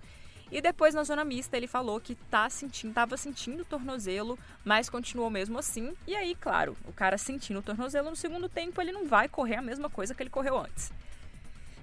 E 0.52 0.60
depois 0.60 0.94
na 0.94 1.02
zona 1.02 1.24
mista 1.24 1.56
ele 1.56 1.66
falou 1.66 1.98
que 1.98 2.14
tá 2.14 2.50
sentindo, 2.50 2.92
tava 2.92 3.16
sentindo 3.16 3.62
o 3.62 3.64
tornozelo, 3.64 4.38
mas 4.62 4.90
continuou 4.90 5.30
mesmo 5.30 5.58
assim. 5.58 5.94
E 6.06 6.14
aí, 6.14 6.34
claro, 6.34 6.76
o 6.84 6.92
cara 6.92 7.16
sentindo 7.16 7.60
o 7.60 7.62
tornozelo 7.62 8.10
no 8.10 8.16
segundo 8.16 8.50
tempo, 8.50 8.78
ele 8.78 8.92
não 8.92 9.06
vai 9.06 9.30
correr 9.30 9.56
a 9.56 9.62
mesma 9.62 9.88
coisa 9.88 10.14
que 10.14 10.22
ele 10.22 10.28
correu 10.28 10.58
antes. 10.58 10.92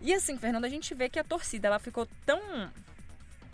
E 0.01 0.13
assim, 0.13 0.37
Fernando, 0.37 0.65
a 0.65 0.69
gente 0.69 0.93
vê 0.93 1.09
que 1.09 1.17
a 1.17 1.23
torcida 1.23 1.67
ela 1.67 1.79
ficou 1.79 2.07
tão. 2.25 2.39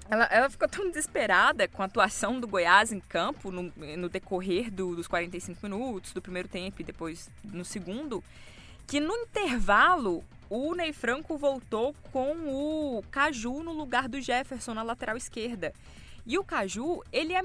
Ela, 0.10 0.26
ela 0.26 0.50
ficou 0.50 0.68
tão 0.68 0.88
desesperada 0.88 1.68
com 1.68 1.82
a 1.82 1.86
atuação 1.86 2.40
do 2.40 2.48
Goiás 2.48 2.92
em 2.92 3.00
campo 3.00 3.52
no, 3.52 3.74
no 3.98 4.08
decorrer 4.08 4.70
do, 4.72 4.96
dos 4.96 5.08
45 5.08 5.60
minutos, 5.64 6.14
do 6.14 6.22
primeiro 6.22 6.48
tempo 6.48 6.82
e 6.82 6.84
depois 6.84 7.30
no 7.44 7.66
segundo, 7.66 8.24
que 8.86 9.00
no 9.00 9.16
intervalo 9.16 10.24
o 10.50 10.76
Ney 10.76 10.94
Franco 10.94 11.38
voltou 11.38 11.96
com 12.12 12.36
o 12.48 13.04
Caju 13.10 13.64
no 13.64 13.74
lugar 13.74 14.08
do 14.08 14.22
Jefferson 14.22 14.76
na 14.76 14.84
lateral 14.84 15.18
esquerda. 15.18 15.74
E 16.26 16.38
o 16.38 16.44
Caju, 16.44 17.04
ele 17.12 17.34
é 17.34 17.44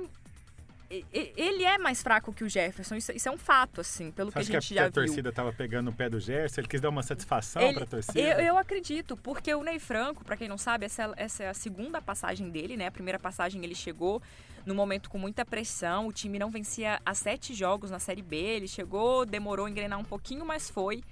ele 1.13 1.63
é 1.63 1.79
mais 1.79 2.03
fraco 2.03 2.33
que 2.33 2.43
o 2.43 2.49
Jefferson, 2.49 2.97
isso, 2.97 3.13
isso 3.13 3.29
é 3.29 3.33
um 3.33 3.39
fato, 3.39 3.81
assim, 3.81 4.11
pelo 4.11 4.33
Você 4.33 4.51
que 4.51 4.57
a 4.57 4.61
gente 4.61 4.75
que 4.75 4.79
a, 4.79 4.83
já 4.83 4.89
viu. 4.89 5.03
a 5.03 5.07
torcida 5.07 5.29
estava 5.29 5.53
pegando 5.53 5.89
o 5.89 5.93
pé 5.93 6.11
do 6.11 6.19
Jefferson, 6.19 6.63
ele 6.63 6.69
quis 6.69 6.81
dar 6.81 6.89
uma 6.89 7.05
satisfação 7.05 7.73
para 7.73 7.85
a 7.85 7.87
torcida? 7.87 8.19
Eu, 8.19 8.41
eu, 8.41 8.59
acredito, 8.59 9.17
porque 9.17 9.55
o 9.55 9.63
Ney 9.63 9.79
Franco, 9.79 10.25
para 10.25 10.37
quem 10.37 10.49
não 10.49 10.59
sabe, 10.59 10.87
essa, 10.87 11.13
essa 11.17 11.45
é 11.45 11.49
a 11.49 11.55
segunda 11.55 12.03
passagem 12.03 12.51
dele, 12.51 12.77
né? 12.77 12.89
A 12.89 12.91
primeira 12.91 13.21
passagem 13.21 13.63
ele 13.63 13.75
chegou 13.75 14.21
no 14.67 14.75
momento 14.75 15.09
com 15.09 15.17
muita 15.17 15.45
pressão, 15.45 16.09
o 16.09 16.13
time 16.13 16.41
não 16.41 16.51
vencia 16.51 17.01
há 17.07 17.15
sete 17.15 17.55
jogos 17.55 17.91
na 17.91 18.01
Série 18.01 18.23
B, 18.23 18.37
ele 18.37 18.67
chegou, 18.67 19.25
demorou 19.25 19.67
a 19.67 19.71
engrenar 19.71 19.99
um 19.99 20.05
pouquinho, 20.05 20.45
mas 20.45 20.69
foi. 20.69 21.05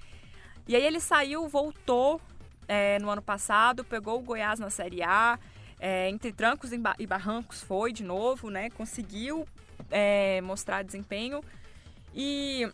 E 0.67 0.75
aí 0.75 0.85
ele 0.85 0.99
saiu, 0.99 1.49
voltou 1.49 2.21
é, 2.67 2.99
no 2.99 3.09
ano 3.09 3.23
passado, 3.23 3.85
pegou 3.85 4.19
o 4.19 4.23
Goiás 4.23 4.59
na 4.59 4.71
Série 4.71 5.05
A, 5.05 5.38
é, 5.79 6.11
entre 6.11 6.33
trancos 6.33 6.73
e 6.73 7.07
barrancos 7.07 7.62
foi 7.62 7.93
de 7.93 8.03
novo, 8.03 8.51
né? 8.51 8.71
Conseguiu 8.71 9.47
é, 9.90 10.40
mostrar 10.40 10.83
desempenho. 10.83 11.42
E 12.14 12.70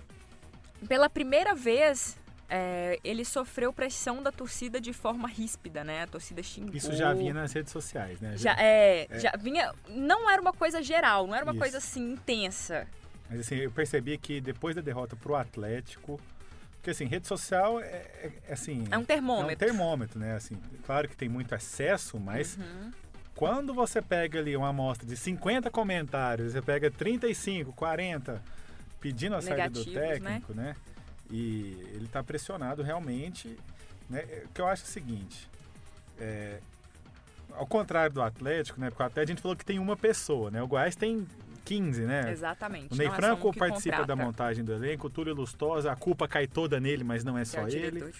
pela 0.88 1.09
primeira 1.09 1.55
vez 1.55 2.16
é, 2.48 2.98
ele 3.03 3.24
sofreu 3.24 3.72
pressão 3.72 4.22
da 4.22 4.31
torcida 4.31 4.81
de 4.81 4.92
forma 4.92 5.27
ríspida, 5.27 5.83
né? 5.83 6.03
A 6.03 6.07
torcida 6.07 6.42
xingou. 6.42 6.74
Isso 6.74 6.92
já 6.94 7.12
vinha 7.12 7.35
nas 7.35 7.53
redes 7.53 7.72
sociais, 7.72 8.20
né? 8.20 8.37
Já, 8.37 8.55
é, 8.59 9.07
é, 9.11 9.18
já 9.18 9.33
vinha. 9.38 9.72
Não 9.88 10.31
era 10.31 10.40
uma 10.40 10.53
coisa 10.53 10.83
geral, 10.83 11.27
não 11.27 11.35
era 11.35 11.44
uma 11.44 11.53
Isso. 11.53 11.61
coisa 11.61 11.79
assim 11.79 12.12
intensa. 12.12 12.87
Mas 13.29 13.40
assim, 13.40 13.57
eu 13.57 13.70
percebi 13.70 14.18
que 14.18 14.40
depois 14.40 14.77
da 14.77 14.83
derrota 14.83 15.16
pro 15.16 15.35
Atlético. 15.35 16.20
Porque 16.77 16.90
assim, 16.90 17.07
rede 17.07 17.27
social 17.27 17.81
é, 17.81 17.87
é, 17.87 18.33
é 18.46 18.53
assim. 18.53 18.85
É 18.90 18.98
um 18.98 19.05
termômetro. 19.05 19.50
É 19.50 19.55
um 19.55 19.70
termômetro, 19.70 20.20
né? 20.20 20.37
Assim, 20.37 20.55
claro 20.85 21.09
que 21.09 21.16
tem 21.16 21.31
muito 21.31 21.55
acesso, 21.55 22.20
mas 22.20 22.59
uhum. 22.59 22.92
Quando 23.35 23.75
você 23.75 24.01
pega 24.01 24.38
ali 24.38 24.57
uma 24.57 24.68
amostra 24.68 25.07
de 25.07 25.16
50 25.16 25.70
comentários, 25.70 26.53
você 26.53 26.62
pega 26.62 26.90
35, 26.90 27.73
40 27.73 28.40
pedindo 29.01 29.35
a 29.35 29.42
saída 29.42 29.68
do 29.68 29.85
né? 29.85 30.01
técnico, 30.01 30.55
né? 30.55 30.62
né? 30.62 30.77
E 31.31 31.77
ele 31.94 32.05
está 32.05 32.23
pressionado 32.23 32.83
realmente. 32.83 33.59
Né? 34.09 34.25
O 34.44 34.49
que 34.49 34.61
eu 34.61 34.66
acho 34.66 34.83
é 34.83 34.87
o 34.87 34.88
seguinte: 34.88 35.49
é, 36.18 36.61
ao 37.53 37.66
contrário 37.66 38.14
do 38.14 38.23
Atlético, 38.23 38.81
né? 38.81 38.90
Porque 38.90 39.03
o 39.03 39.07
Atlético 39.07 39.33
a 39.33 39.35
gente 39.35 39.42
falou 39.42 39.57
que 39.57 39.64
tem 39.64 39.79
uma 39.79 39.97
pessoa, 39.97 40.51
né? 40.51 40.62
O 40.62 40.66
Goiás 40.66 40.94
tem 40.94 41.27
15, 41.64 42.03
né? 42.03 42.31
Exatamente. 42.31 42.92
O 42.92 42.97
Ney 42.97 43.07
é 43.07 43.11
Franco 43.11 43.53
participa 43.57 43.99
contrata. 43.99 44.16
da 44.16 44.25
montagem 44.25 44.64
do 44.64 44.73
elenco, 44.73 45.07
o 45.07 45.11
Túlio 45.11 45.35
Lustosa, 45.35 45.90
a 45.90 45.97
culpa 45.97 46.29
cai 46.29 46.47
toda 46.47 46.79
nele, 46.79 47.03
mas 47.03 47.25
não 47.25 47.38
é 47.38 47.44
só 47.44 47.66
é 47.66 47.73
ele. 47.73 48.12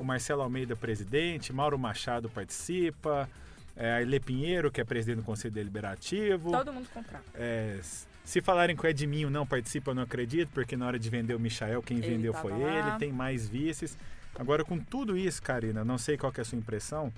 O 0.00 0.04
Marcelo 0.04 0.42
Almeida, 0.42 0.76
presidente, 0.76 1.52
Mauro 1.52 1.78
Machado 1.78 2.28
participa, 2.28 3.28
é, 3.76 3.92
a 3.92 4.02
Ilê 4.02 4.20
Pinheiro, 4.20 4.70
que 4.70 4.80
é 4.80 4.84
presidente 4.84 5.16
do 5.16 5.22
Conselho 5.22 5.54
Deliberativo. 5.54 6.50
Todo 6.50 6.72
mundo 6.72 6.88
contrata. 6.92 7.24
É, 7.34 7.80
se 8.24 8.40
falarem 8.40 8.74
que 8.74 8.84
o 8.84 8.88
Edminho 8.88 9.28
não 9.28 9.46
participa, 9.46 9.90
eu 9.90 9.94
não 9.94 10.02
acredito, 10.02 10.50
porque 10.52 10.76
na 10.76 10.86
hora 10.86 10.98
de 10.98 11.10
vender 11.10 11.34
o 11.34 11.40
Michael, 11.40 11.82
quem 11.82 11.98
ele 11.98 12.08
vendeu 12.08 12.32
foi 12.32 12.52
lá. 12.52 12.88
ele, 12.90 12.98
tem 12.98 13.12
mais 13.12 13.48
vices. 13.48 13.98
Agora, 14.36 14.64
com 14.64 14.78
tudo 14.78 15.16
isso, 15.16 15.42
Karina, 15.42 15.84
não 15.84 15.98
sei 15.98 16.16
qual 16.16 16.32
é 16.36 16.40
a 16.40 16.44
sua 16.44 16.58
impressão. 16.58 17.12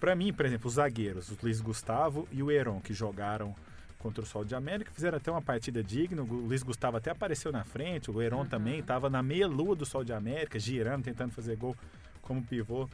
Para 0.00 0.14
mim, 0.14 0.32
por 0.32 0.46
exemplo, 0.46 0.68
os 0.68 0.74
zagueiros, 0.74 1.28
o 1.30 1.36
Luiz 1.42 1.60
Gustavo 1.60 2.26
e 2.32 2.42
o 2.42 2.50
Heron, 2.50 2.80
que 2.80 2.94
jogaram 2.94 3.54
contra 3.98 4.22
o 4.22 4.26
Sol 4.26 4.44
de 4.44 4.54
América, 4.54 4.90
fizeram 4.94 5.18
até 5.18 5.30
uma 5.30 5.42
partida 5.42 5.82
digna. 5.82 6.22
O 6.22 6.24
Luiz 6.24 6.62
Gustavo 6.62 6.96
até 6.96 7.10
apareceu 7.10 7.52
na 7.52 7.64
frente, 7.64 8.10
o 8.10 8.22
Heron 8.22 8.38
uhum. 8.38 8.46
também 8.46 8.78
estava 8.78 9.10
na 9.10 9.22
meia 9.22 9.46
lua 9.46 9.74
do 9.74 9.84
Sol 9.84 10.04
de 10.04 10.12
América, 10.12 10.58
girando, 10.58 11.04
tentando 11.04 11.32
fazer 11.32 11.56
gol 11.56 11.76
como 12.22 12.42
pivô. 12.42 12.88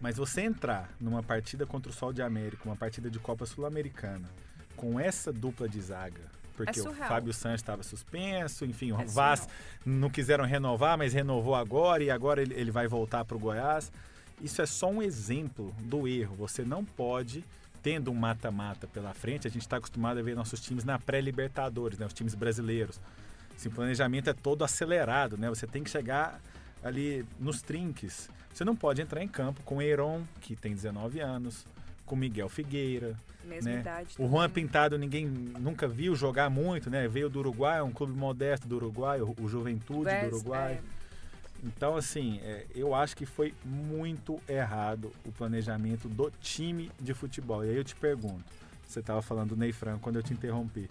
Mas 0.00 0.16
você 0.16 0.42
entrar 0.42 0.88
numa 1.00 1.22
partida 1.22 1.66
contra 1.66 1.90
o 1.90 1.94
Sol 1.94 2.12
de 2.12 2.22
América, 2.22 2.62
uma 2.64 2.76
partida 2.76 3.10
de 3.10 3.18
Copa 3.18 3.44
Sul-Americana, 3.44 4.28
com 4.76 4.98
essa 4.98 5.32
dupla 5.32 5.68
de 5.68 5.80
zaga. 5.80 6.22
Porque 6.56 6.78
É 6.78 6.82
o. 6.82 6.94
Fábio 6.94 7.32
Santos 7.32 7.60
estava 7.60 7.82
suspenso, 7.82 8.64
enfim, 8.64 8.92
o 8.92 9.00
É 9.00 9.04
Vaz 9.04 9.40
surreal. 9.40 9.58
não 9.84 10.10
quiseram 10.10 10.44
renovar, 10.44 10.96
mas 10.96 11.12
renovou 11.12 11.54
agora 11.54 12.02
e 12.02 12.10
agora 12.10 12.40
ele, 12.42 12.54
ele 12.54 12.70
vai 12.70 12.86
voltar 12.86 13.24
para 13.24 13.36
o 13.36 13.40
Goiás. 13.40 13.92
Isso 14.42 14.62
é 14.62 14.66
só 14.66 14.90
um 14.90 15.02
exemplo 15.02 15.74
do 15.80 16.08
erro. 16.08 16.34
Você 16.36 16.64
não 16.64 16.82
pode, 16.84 17.44
tendo 17.82 18.10
um 18.10 18.14
mata-mata 18.14 18.86
pela 18.86 19.12
frente, 19.12 19.46
a 19.46 19.50
gente 19.50 19.62
está 19.62 19.76
acostumado 19.76 20.18
a 20.18 20.22
ver 20.22 20.34
nossos 20.34 20.60
times 20.60 20.82
na 20.84 20.98
pré-Libertadores, 20.98 21.98
né, 21.98 22.06
os 22.06 22.14
times 22.14 22.34
brasileiros. 22.34 22.98
Assim, 23.54 23.68
o 23.68 23.72
planejamento 23.72 24.30
é 24.30 24.32
todo 24.32 24.64
acelerado, 24.64 25.36
né? 25.36 25.48
Você 25.50 25.66
tem 25.66 25.84
que 25.84 25.90
chegar 25.90 26.40
ali 26.82 27.26
nos 27.38 27.60
trinques. 27.60 28.30
Você 28.52 28.64
não 28.64 28.76
pode 28.76 29.00
entrar 29.00 29.22
em 29.22 29.28
campo 29.28 29.62
com 29.64 29.76
o 29.76 29.82
Eiron, 29.82 30.22
que 30.40 30.54
tem 30.56 30.74
19 30.74 31.20
anos, 31.20 31.64
com 32.04 32.14
o 32.14 32.18
Miguel 32.18 32.48
Figueira, 32.48 33.16
Mesma 33.44 33.70
né? 33.70 33.80
idade. 33.80 34.14
O 34.18 34.28
Juan 34.28 34.48
também. 34.48 34.64
Pintado 34.64 34.98
ninguém 34.98 35.26
nunca 35.26 35.88
viu 35.88 36.14
jogar 36.14 36.50
muito, 36.50 36.90
né? 36.90 37.08
Veio 37.08 37.28
do 37.30 37.38
Uruguai, 37.38 37.78
é 37.78 37.82
um 37.82 37.92
clube 37.92 38.12
modesto 38.12 38.66
do 38.68 38.76
Uruguai, 38.76 39.20
o, 39.20 39.34
o 39.40 39.48
Juventude 39.48 40.10
do 40.28 40.36
Uruguai. 40.36 40.72
é, 40.72 40.80
Então, 41.62 41.96
assim, 41.96 42.40
é, 42.42 42.66
eu 42.74 42.94
acho 42.94 43.16
que 43.16 43.24
foi 43.24 43.54
muito 43.64 44.40
errado 44.48 45.12
o 45.24 45.32
planejamento 45.32 46.08
do 46.08 46.30
time 46.40 46.90
de 47.00 47.14
futebol. 47.14 47.64
E 47.64 47.70
aí 47.70 47.76
eu 47.76 47.84
te 47.84 47.96
pergunto, 47.96 48.44
você 48.86 49.00
estava 49.00 49.22
falando 49.22 49.50
do 49.50 49.56
Ney 49.56 49.72
Franco 49.72 50.00
quando 50.00 50.16
eu 50.16 50.22
te 50.22 50.32
interrompi. 50.32 50.88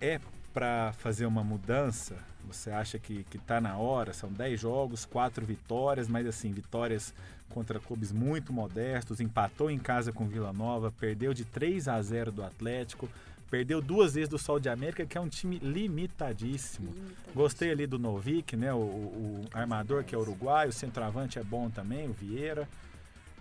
É 0.00 0.20
para 0.56 0.94
fazer 0.94 1.26
uma 1.26 1.44
mudança? 1.44 2.16
Você 2.46 2.70
acha 2.70 2.98
que, 2.98 3.24
que 3.24 3.36
tá 3.36 3.60
na 3.60 3.76
hora? 3.76 4.14
São 4.14 4.32
10 4.32 4.58
jogos, 4.58 5.04
4 5.04 5.44
vitórias, 5.44 6.08
mas 6.08 6.26
assim, 6.26 6.50
vitórias 6.50 7.12
contra 7.50 7.78
clubes 7.78 8.10
muito 8.10 8.54
modestos, 8.54 9.20
empatou 9.20 9.70
em 9.70 9.78
casa 9.78 10.12
com 10.12 10.26
Vila 10.26 10.54
Nova, 10.54 10.90
perdeu 10.98 11.34
de 11.34 11.44
3 11.44 11.88
a 11.88 12.00
0 12.00 12.32
do 12.32 12.42
Atlético, 12.42 13.06
perdeu 13.50 13.82
duas 13.82 14.14
vezes 14.14 14.30
do 14.30 14.38
Sol 14.38 14.58
de 14.58 14.70
América, 14.70 15.04
que 15.04 15.18
é 15.18 15.20
um 15.20 15.28
time 15.28 15.58
limitadíssimo. 15.58 16.90
limita 16.90 17.32
Gostei 17.34 17.70
ali 17.70 17.86
do 17.86 17.98
Novik, 17.98 18.56
né? 18.56 18.72
O, 18.72 18.78
o- 18.78 19.44
o 19.52 19.58
armador 19.58 20.04
que 20.04 20.14
é 20.14 20.18
uruguaio, 20.18 20.70
o 20.70 20.72
centroavante 20.72 21.38
é 21.38 21.44
bom 21.44 21.68
também, 21.68 22.08
o 22.08 22.14
Vieira. 22.14 22.66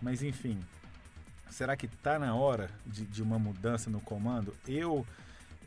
Mas 0.02 0.22
enfim, 0.22 0.60
será 1.50 1.78
que 1.78 1.88
tá 1.88 2.20
na 2.20 2.36
hora 2.36 2.70
de, 2.86 3.06
de 3.06 3.24
uma 3.24 3.40
mudança 3.40 3.90
no 3.90 4.02
comando? 4.02 4.54
Eu 4.68 5.08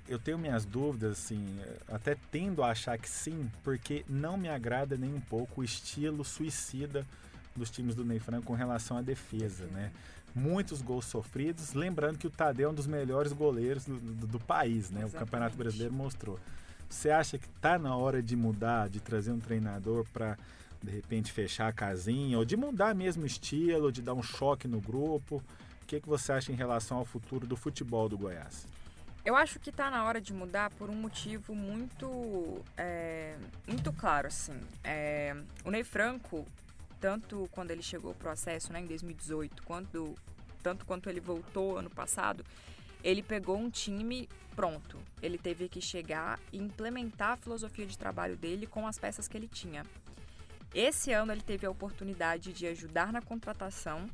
eu 0.09 0.18
tenho 0.18 0.38
minhas 0.38 0.64
dúvidas, 0.64 1.12
assim, 1.18 1.44
até 1.88 2.16
tendo 2.33 2.62
a 2.62 2.71
achar 2.71 2.99
que 2.99 3.09
sim, 3.09 3.51
porque 3.62 4.05
não 4.09 4.37
me 4.37 4.49
agrada 4.49 4.97
nem 4.97 5.12
um 5.14 5.21
pouco 5.21 5.61
o 5.61 5.64
estilo 5.64 6.25
suicida 6.25 7.07
dos 7.55 7.71
times 7.71 7.94
do 7.94 8.05
Ney 8.05 8.18
Franco 8.18 8.47
com 8.47 8.55
relação 8.55 8.97
à 8.97 9.03
defesa, 9.03 9.64
né? 9.66 9.90
Muitos 10.35 10.81
gols 10.83 11.05
sofridos, 11.07 11.73
lembrando 11.75 12.18
que 12.18 12.27
o 12.27 12.31
Tadeu 12.31 12.68
é 12.68 12.73
um 12.73 12.75
dos 12.75 12.87
melhores 12.87 13.33
goleiros 13.33 13.85
do, 13.85 13.99
do- 13.99 14.27
do 14.27 14.38
país, 14.40 14.90
né? 14.90 15.01
O 15.01 15.11
Campeonato 15.11 15.27
Exatamente. 15.27 15.57
Brasileiro 15.57 15.94
mostrou. 15.94 16.38
Você 16.88 17.11
acha 17.11 17.37
que 17.38 17.49
tá 17.61 17.79
na 17.79 17.97
hora 17.97 18.23
de 18.23 18.37
mudar, 18.37 18.88
de 18.88 19.01
trazer 19.01 19.33
um 19.33 19.40
treinador 19.40 20.07
para 20.12 20.38
de 20.83 20.90
repente 20.92 21.33
fechar 21.33 21.68
a 21.68 21.73
casinha 21.73 22.38
ou 22.38 22.44
de 22.44 22.57
mudar 22.57 22.94
mesmo 22.94 23.25
o 23.25 23.27
estilo, 23.27 23.90
de 23.90 24.01
dar 24.01 24.14
um 24.14 24.23
choque 24.23 24.68
no 24.68 24.81
grupo? 24.81 25.42
O 25.83 25.87
que, 25.87 26.01
que 26.01 26.09
você 26.09 26.33
acha 26.33 26.53
em 26.53 26.55
relação 26.55 26.99
ao 26.99 27.05
futuro 27.05 27.47
do 27.47 27.57
futebol 27.57 28.09
do 28.09 28.16
Goiás? 28.16 28.66
Eu 29.29 29.37
acho 29.37 29.61
que 29.61 29.71
tá 29.71 29.91
na 29.91 30.07
hora 30.07 30.23
de 30.23 30.33
mudar 30.33 30.71
por 30.71 30.88
um 30.88 30.95
motivo 30.95 31.55
muito, 31.55 32.64
é, 32.79 33.37
muito 33.67 33.93
claro, 33.93 34.27
assim. 34.27 34.59
É, 34.83 35.37
o 35.67 35.71
Ney 35.71 35.85
Franco, 35.85 36.47
tanto 36.99 37.47
quando 37.53 37.71
ele 37.71 37.83
chegou 37.83 38.12
ao 38.12 38.14
processo, 38.14 38.73
né, 38.73 38.81
em 38.81 38.87
2018, 38.87 39.62
quanto, 39.64 40.14
tanto 40.62 40.87
quanto 40.87 41.11
ele 41.11 41.21
voltou 41.21 41.77
ano 41.77 41.91
passado, 41.91 42.43
ele 43.05 43.23
pegou 43.23 43.59
um 43.59 43.69
time 43.69 44.27
pronto. 44.57 44.99
Ele 45.21 45.37
teve 45.37 45.69
que 45.69 45.83
chegar 45.83 46.41
e 46.51 46.57
implementar 46.57 47.33
a 47.33 47.37
filosofia 47.37 47.85
de 47.85 47.99
trabalho 47.99 48.35
dele 48.35 48.67
com 48.67 48.87
as 48.87 48.99
peças 48.99 49.29
que 49.29 49.37
ele 49.37 49.47
tinha. 49.47 49.85
Esse 50.75 51.12
ano 51.12 51.33
ele 51.33 51.43
teve 51.43 51.67
a 51.67 51.71
oportunidade 51.71 52.51
de 52.51 52.67
ajudar 52.67 53.12
na 53.12 53.21
contratação 53.21 54.09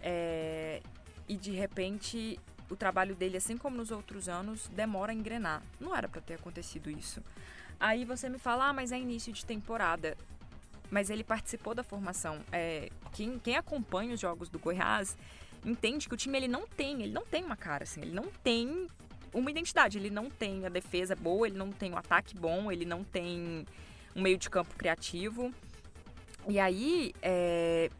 é, 0.00 0.80
e 1.28 1.36
de 1.36 1.50
repente 1.50 2.38
o 2.70 2.76
trabalho 2.76 3.14
dele, 3.14 3.36
assim 3.36 3.58
como 3.58 3.76
nos 3.76 3.90
outros 3.90 4.28
anos, 4.28 4.68
demora 4.68 5.12
a 5.12 5.14
engrenar. 5.14 5.62
Não 5.78 5.94
era 5.94 6.08
para 6.08 6.20
ter 6.20 6.34
acontecido 6.34 6.90
isso. 6.90 7.22
Aí 7.78 8.04
você 8.04 8.28
me 8.28 8.38
fala, 8.38 8.68
ah, 8.68 8.72
mas 8.72 8.92
é 8.92 8.98
início 8.98 9.32
de 9.32 9.44
temporada. 9.44 10.16
Mas 10.90 11.10
ele 11.10 11.24
participou 11.24 11.74
da 11.74 11.82
formação. 11.82 12.40
É, 12.52 12.90
quem, 13.12 13.38
quem 13.38 13.56
acompanha 13.56 14.14
os 14.14 14.20
jogos 14.20 14.48
do 14.48 14.58
Goiás 14.58 15.16
entende 15.64 16.08
que 16.08 16.14
o 16.14 16.16
time 16.16 16.38
ele 16.38 16.48
não 16.48 16.66
tem, 16.66 17.02
ele 17.02 17.12
não 17.12 17.24
tem 17.24 17.44
uma 17.44 17.56
cara 17.56 17.84
assim, 17.84 18.00
ele 18.00 18.12
não 18.12 18.26
tem 18.42 18.86
uma 19.32 19.50
identidade, 19.50 19.98
ele 19.98 20.10
não 20.10 20.30
tem 20.30 20.64
a 20.66 20.68
defesa 20.68 21.14
boa, 21.14 21.46
ele 21.46 21.56
não 21.56 21.70
tem 21.70 21.92
um 21.92 21.96
ataque 21.96 22.34
bom, 22.36 22.70
ele 22.72 22.84
não 22.84 23.04
tem 23.04 23.66
um 24.14 24.22
meio 24.22 24.36
de 24.36 24.48
campo 24.50 24.74
criativo. 24.76 25.52
E 26.48 26.58
aí, 26.58 27.12
é, 27.22 27.90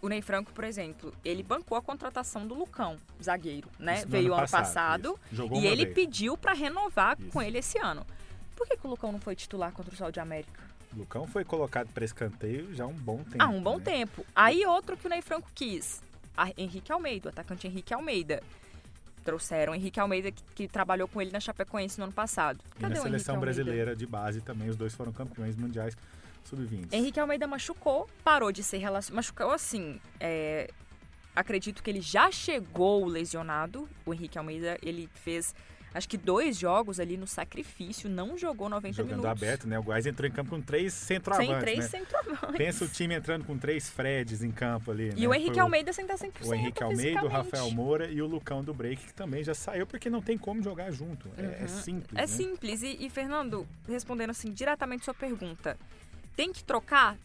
o 0.00 0.08
Ney 0.08 0.22
Franco, 0.22 0.52
por 0.52 0.64
exemplo, 0.64 1.12
ele 1.24 1.42
bancou 1.42 1.76
a 1.76 1.82
contratação 1.82 2.46
do 2.46 2.54
Lucão, 2.54 2.96
zagueiro, 3.22 3.68
né? 3.78 3.98
Isso 3.98 4.08
Veio 4.08 4.34
ano 4.34 4.48
passado. 4.48 5.18
Jogou 5.32 5.60
e 5.60 5.66
ele 5.66 5.84
vez. 5.84 5.94
pediu 5.94 6.36
para 6.36 6.52
renovar 6.52 7.16
Isso. 7.18 7.30
com 7.30 7.42
ele 7.42 7.58
esse 7.58 7.78
ano. 7.78 8.06
Por 8.54 8.66
que, 8.66 8.76
que 8.76 8.86
o 8.86 8.90
Lucão 8.90 9.12
não 9.12 9.20
foi 9.20 9.34
titular 9.34 9.72
contra 9.72 9.92
o 9.92 9.96
Sol 9.96 10.10
de 10.10 10.20
América? 10.20 10.62
O 10.92 11.00
Lucão 11.00 11.26
foi 11.26 11.44
colocado 11.44 11.88
para 11.92 12.04
escanteio 12.04 12.74
já 12.74 12.84
há 12.84 12.86
um 12.86 12.94
bom 12.94 13.18
tempo. 13.18 13.36
Ah, 13.38 13.48
um 13.48 13.60
bom 13.60 13.78
né? 13.78 13.84
tempo. 13.84 14.24
Aí 14.34 14.64
outro 14.66 14.96
que 14.96 15.06
o 15.06 15.10
Ney 15.10 15.20
Franco 15.20 15.50
quis, 15.54 16.02
a 16.36 16.50
Henrique 16.56 16.92
Almeida, 16.92 17.28
o 17.28 17.30
atacante 17.30 17.66
Henrique 17.66 17.92
Almeida. 17.92 18.42
Trouxeram 19.24 19.72
o 19.72 19.76
Henrique 19.76 20.00
Almeida, 20.00 20.30
que, 20.30 20.42
que 20.54 20.68
trabalhou 20.68 21.06
com 21.06 21.20
ele 21.20 21.30
na 21.30 21.40
Chapecoense 21.40 21.98
no 21.98 22.04
ano 22.04 22.12
passado. 22.12 22.60
E 22.78 22.82
na 22.82 22.88
Cadê 22.88 23.00
o 23.00 23.02
Henrique 23.02 23.20
seleção 23.20 23.38
brasileira 23.38 23.94
de 23.94 24.06
base 24.06 24.40
também, 24.40 24.70
os 24.70 24.76
dois 24.76 24.94
foram 24.94 25.12
campeões 25.12 25.54
mundiais 25.56 25.94
sub-20. 26.44 26.92
Henrique 26.92 27.18
Almeida 27.20 27.46
machucou, 27.46 28.08
parou 28.24 28.50
de 28.52 28.62
ser 28.62 28.78
relacionado. 28.78 29.16
Machucou 29.16 29.50
assim. 29.50 30.00
é, 30.20 30.70
Acredito 31.36 31.82
que 31.84 31.90
ele 31.90 32.00
já 32.00 32.30
chegou 32.32 33.04
lesionado. 33.06 33.88
O 34.04 34.12
Henrique 34.12 34.36
Almeida, 34.38 34.76
ele 34.82 35.08
fez 35.14 35.54
acho 35.94 36.08
que 36.08 36.18
dois 36.18 36.56
jogos 36.56 37.00
ali 37.00 37.16
no 37.16 37.26
sacrifício, 37.26 38.10
não 38.10 38.36
jogou 38.36 38.68
90 38.68 38.94
Jogando 38.94 39.10
minutos. 39.22 39.30
aberto, 39.30 39.66
né? 39.68 39.78
O 39.78 39.82
Goiás 39.82 40.04
entrou 40.06 40.28
em 40.28 40.32
campo 40.32 40.50
com 40.50 40.60
três 40.60 40.92
Sem 40.92 41.16
centroavantes, 41.16 41.60
três 41.60 41.78
né? 41.78 41.84
centroavantes. 41.88 42.56
Pensa 42.56 42.84
o 42.84 42.88
time 42.88 43.14
entrando 43.14 43.44
com 43.44 43.56
três 43.56 43.88
Freds 43.88 44.42
em 44.42 44.50
campo 44.50 44.90
ali, 44.90 45.12
E 45.16 45.20
né? 45.22 45.28
o 45.28 45.34
Henrique 45.34 45.54
Foi 45.54 45.60
Almeida 45.62 45.92
sem 45.92 46.04
estar 46.04 46.16
100% 46.16 46.44
O 46.46 46.54
Henrique 46.54 46.82
Almeida, 46.82 47.24
o. 47.24 47.28
Rafael 47.28 47.70
Moura 47.70 48.06
e 48.10 48.20
o 48.20 48.26
Lucão 48.26 48.62
do 48.62 48.74
Break, 48.74 49.06
que 49.06 49.14
também 49.14 49.42
já 49.42 49.54
saiu 49.54 49.86
porque 49.86 50.10
não 50.10 50.20
tem 50.20 50.36
como 50.36 50.62
jogar 50.62 50.90
junto. 50.90 51.28
É, 51.38 51.42
é 51.42 51.62
Uhum. 51.62 51.68
simples, 51.68 52.12
É 52.18 52.20
né? 52.22 52.26
simples. 52.26 52.82
E, 52.82 52.96
e, 53.06 53.08
Fernando, 53.10 53.66
respondendo 53.88 54.30
assim 54.30 54.52
diretamente 54.52 55.04
sua 55.04 55.14
pergunta, 55.14 55.76
tem 56.38 56.52
que 56.52 56.62
trocar? 56.62 57.18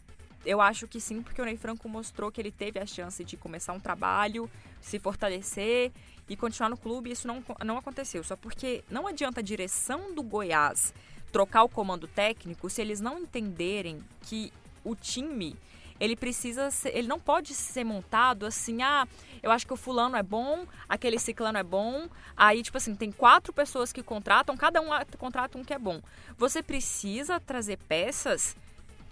Eu 0.44 0.60
acho 0.60 0.88
que 0.88 1.00
sim, 1.00 1.22
porque 1.22 1.40
o 1.40 1.44
Ney 1.44 1.56
Franco 1.56 1.88
mostrou 1.88 2.32
que 2.32 2.40
ele 2.40 2.50
teve 2.50 2.80
a 2.80 2.84
chance 2.84 3.22
de 3.22 3.36
começar 3.36 3.72
um 3.72 3.78
trabalho, 3.78 4.50
se 4.80 4.98
fortalecer 4.98 5.92
e 6.28 6.36
continuar 6.36 6.68
no 6.68 6.76
clube. 6.76 7.12
Isso 7.12 7.28
não, 7.28 7.40
não 7.64 7.78
aconteceu. 7.78 8.24
Só 8.24 8.34
porque 8.34 8.82
não 8.90 9.06
adianta 9.06 9.38
a 9.38 9.42
direção 9.42 10.12
do 10.12 10.20
Goiás 10.20 10.92
trocar 11.30 11.62
o 11.62 11.68
comando 11.68 12.08
técnico 12.08 12.68
se 12.68 12.80
eles 12.80 13.00
não 13.00 13.20
entenderem 13.20 14.00
que 14.22 14.52
o 14.82 14.96
time 14.96 15.56
ele 16.00 16.16
precisa 16.16 16.72
ser, 16.72 16.96
ele 16.96 17.06
não 17.06 17.20
pode 17.20 17.54
ser 17.54 17.84
montado 17.84 18.44
assim, 18.46 18.82
ah, 18.82 19.06
eu 19.40 19.52
acho 19.52 19.64
que 19.64 19.72
o 19.72 19.76
fulano 19.76 20.16
é 20.16 20.24
bom, 20.24 20.66
aquele 20.88 21.20
ciclano 21.20 21.56
é 21.56 21.62
bom, 21.62 22.08
aí 22.36 22.64
tipo 22.64 22.76
assim, 22.76 22.96
tem 22.96 23.12
quatro 23.12 23.52
pessoas 23.52 23.92
que 23.92 24.02
contratam, 24.02 24.56
cada 24.56 24.80
um 24.80 24.88
contrata 25.16 25.56
um 25.56 25.64
que 25.64 25.72
é 25.72 25.78
bom. 25.78 26.00
Você 26.36 26.64
precisa 26.64 27.38
trazer 27.38 27.76
peças 27.76 28.56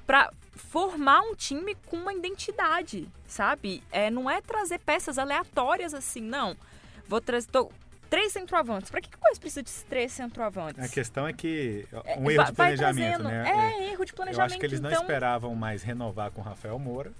para 0.07 0.31
formar 0.55 1.21
um 1.23 1.35
time 1.35 1.75
com 1.87 1.97
uma 1.97 2.13
identidade, 2.13 3.09
sabe? 3.27 3.83
É, 3.91 4.11
não 4.11 4.29
é 4.31 4.41
trazer 4.41 4.79
peças 4.79 5.19
aleatórias 5.19 5.95
assim, 5.95 6.21
não. 6.21 6.57
Vou 7.09 7.21
trazer 7.21 7.49
tô- 7.49 7.71
três 8.09 8.33
centroavantes. 8.33 8.91
Para 8.91 9.01
que 9.01 9.09
que 9.09 9.17
o 9.17 9.21
Goiás 9.21 9.39
precisa 9.39 9.63
de 9.63 9.71
três 9.89 10.13
centroavantes? 10.13 10.83
A 10.85 10.89
questão 10.89 11.27
é 11.27 11.33
que 11.33 11.87
É, 12.05 12.19
um 12.19 12.31
erro 12.31 12.37
vai- 12.43 12.47
de 12.47 12.53
planejamento, 12.53 13.23
né? 13.25 13.51
É, 13.79 13.91
erro 13.93 14.05
de 14.05 14.13
Eu 14.13 14.17
planejamento. 14.17 14.51
acho 14.53 14.59
que 14.59 14.67
eles 14.67 14.81
não 14.81 14.91
então... 14.91 15.03
esperavam 15.03 15.55
mais 15.55 15.83
renovar 15.83 16.31
com 16.31 16.41
o 16.41 16.45
Rafael 16.45 16.79
Moura. 16.79 17.13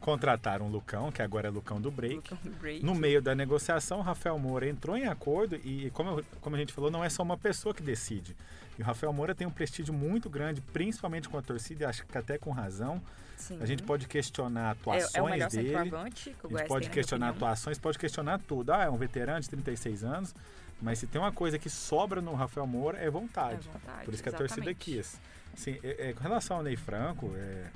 Contrataram 0.00 0.66
o 0.66 0.70
Lucão, 0.70 1.12
que 1.12 1.20
agora 1.20 1.48
é 1.48 1.50
Lucão 1.50 1.80
do 1.80 1.90
Break. 1.90 2.14
Lucão 2.16 2.38
Break. 2.58 2.84
No 2.84 2.94
meio 2.94 3.20
da 3.20 3.34
negociação, 3.34 3.98
o 3.98 4.02
Rafael 4.02 4.38
Moura 4.38 4.66
entrou 4.68 4.96
em 4.96 5.06
acordo 5.06 5.56
e, 5.56 5.90
como, 5.90 6.18
eu- 6.20 6.24
como 6.40 6.56
a 6.56 6.58
gente 6.58 6.72
falou, 6.72 6.90
não 6.90 7.04
é 7.04 7.10
só 7.10 7.22
uma 7.22 7.36
pessoa 7.36 7.74
que 7.74 7.82
decide. 7.82 8.34
E 8.78 8.82
o 8.82 8.84
Rafael 8.84 9.12
Moura 9.12 9.34
tem 9.34 9.46
um 9.46 9.50
prestígio 9.50 9.92
muito 9.92 10.30
grande, 10.30 10.60
principalmente 10.62 11.28
com 11.28 11.36
a 11.36 11.42
torcida, 11.42 11.84
e 11.84 11.86
acho 11.86 12.06
que 12.06 12.16
até 12.16 12.38
com 12.38 12.50
razão. 12.50 13.02
Sim. 13.36 13.58
A 13.60 13.66
gente 13.66 13.82
pode 13.82 14.06
questionar 14.08 14.70
atuações 14.70 15.14
é, 15.14 15.18
é 15.18 15.22
o 15.22 15.26
melhor 15.26 15.48
dele. 15.50 15.68
centroavante 15.68 16.36
que 16.38 16.46
o 16.46 16.56
A 16.56 16.58
gente 16.60 16.68
pode 16.68 16.90
questionar 16.90 17.28
atuações, 17.30 17.78
pode 17.78 17.98
questionar 17.98 18.38
tudo. 18.40 18.72
Ah, 18.72 18.84
é 18.84 18.90
um 18.90 18.96
veterano 18.96 19.40
de 19.40 19.48
36 19.50 20.02
anos, 20.04 20.34
mas 20.80 20.98
se 20.98 21.06
tem 21.06 21.20
uma 21.20 21.32
coisa 21.32 21.58
que 21.58 21.68
sobra 21.68 22.22
no 22.22 22.34
Rafael 22.34 22.66
Moura 22.66 22.96
é 22.98 23.10
vontade. 23.10 23.68
É 23.68 23.72
vontade, 23.72 24.04
Por 24.06 24.14
isso 24.14 24.22
que 24.22 24.28
a 24.30 24.32
torcida 24.32 24.60
exatamente. 24.60 24.78
quis. 24.78 25.18
Assim, 25.54 25.78
é- 25.82 26.08
é, 26.08 26.12
com 26.14 26.22
relação 26.22 26.56
ao 26.58 26.62
Ney 26.62 26.76
Franco, 26.76 27.30
é, 27.34 27.66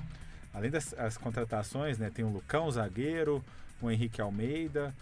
além 0.55 0.71
das 0.71 0.93
as 0.93 1.17
contratações, 1.17 1.97
né, 1.97 2.09
tem 2.09 2.23
o 2.23 2.29
Lucão, 2.29 2.71
zagueiro, 2.71 3.43
o 3.81 3.91
Henrique 3.91 4.21
Almeida. 4.21 4.93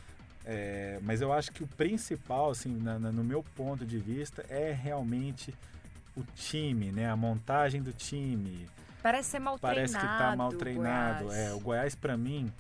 É, 0.46 1.00
mas 1.02 1.22
eu 1.22 1.32
acho 1.32 1.52
que 1.52 1.64
o 1.64 1.68
principal, 1.68 2.52
assim, 2.52 2.76
na, 2.76 3.00
na, 3.00 3.12
no 3.12 3.24
meu 3.24 3.44
ponto 3.56 3.86
de 3.86 3.98
vista, 3.98 4.46
é 4.50 4.74
realmente 4.74 5.54
o 6.18 6.24
time, 6.36 6.92
né? 6.92 7.10
A 7.10 7.16
montagem 7.16 7.82
do 7.82 7.94
time. 7.94 8.68
Parece 9.02 9.30
ser 9.30 9.40
mal 9.40 9.58
Parece 9.58 9.94
treinado. 9.94 10.08
Parece 10.08 10.24
que 10.24 10.32
tá 10.32 10.36
mal 10.36 10.54
treinado. 10.54 11.26
Goiás. 11.26 11.48
É, 11.48 11.54
o 11.54 11.60
Goiás, 11.60 11.96
para 11.96 12.18
mim, 12.18 12.52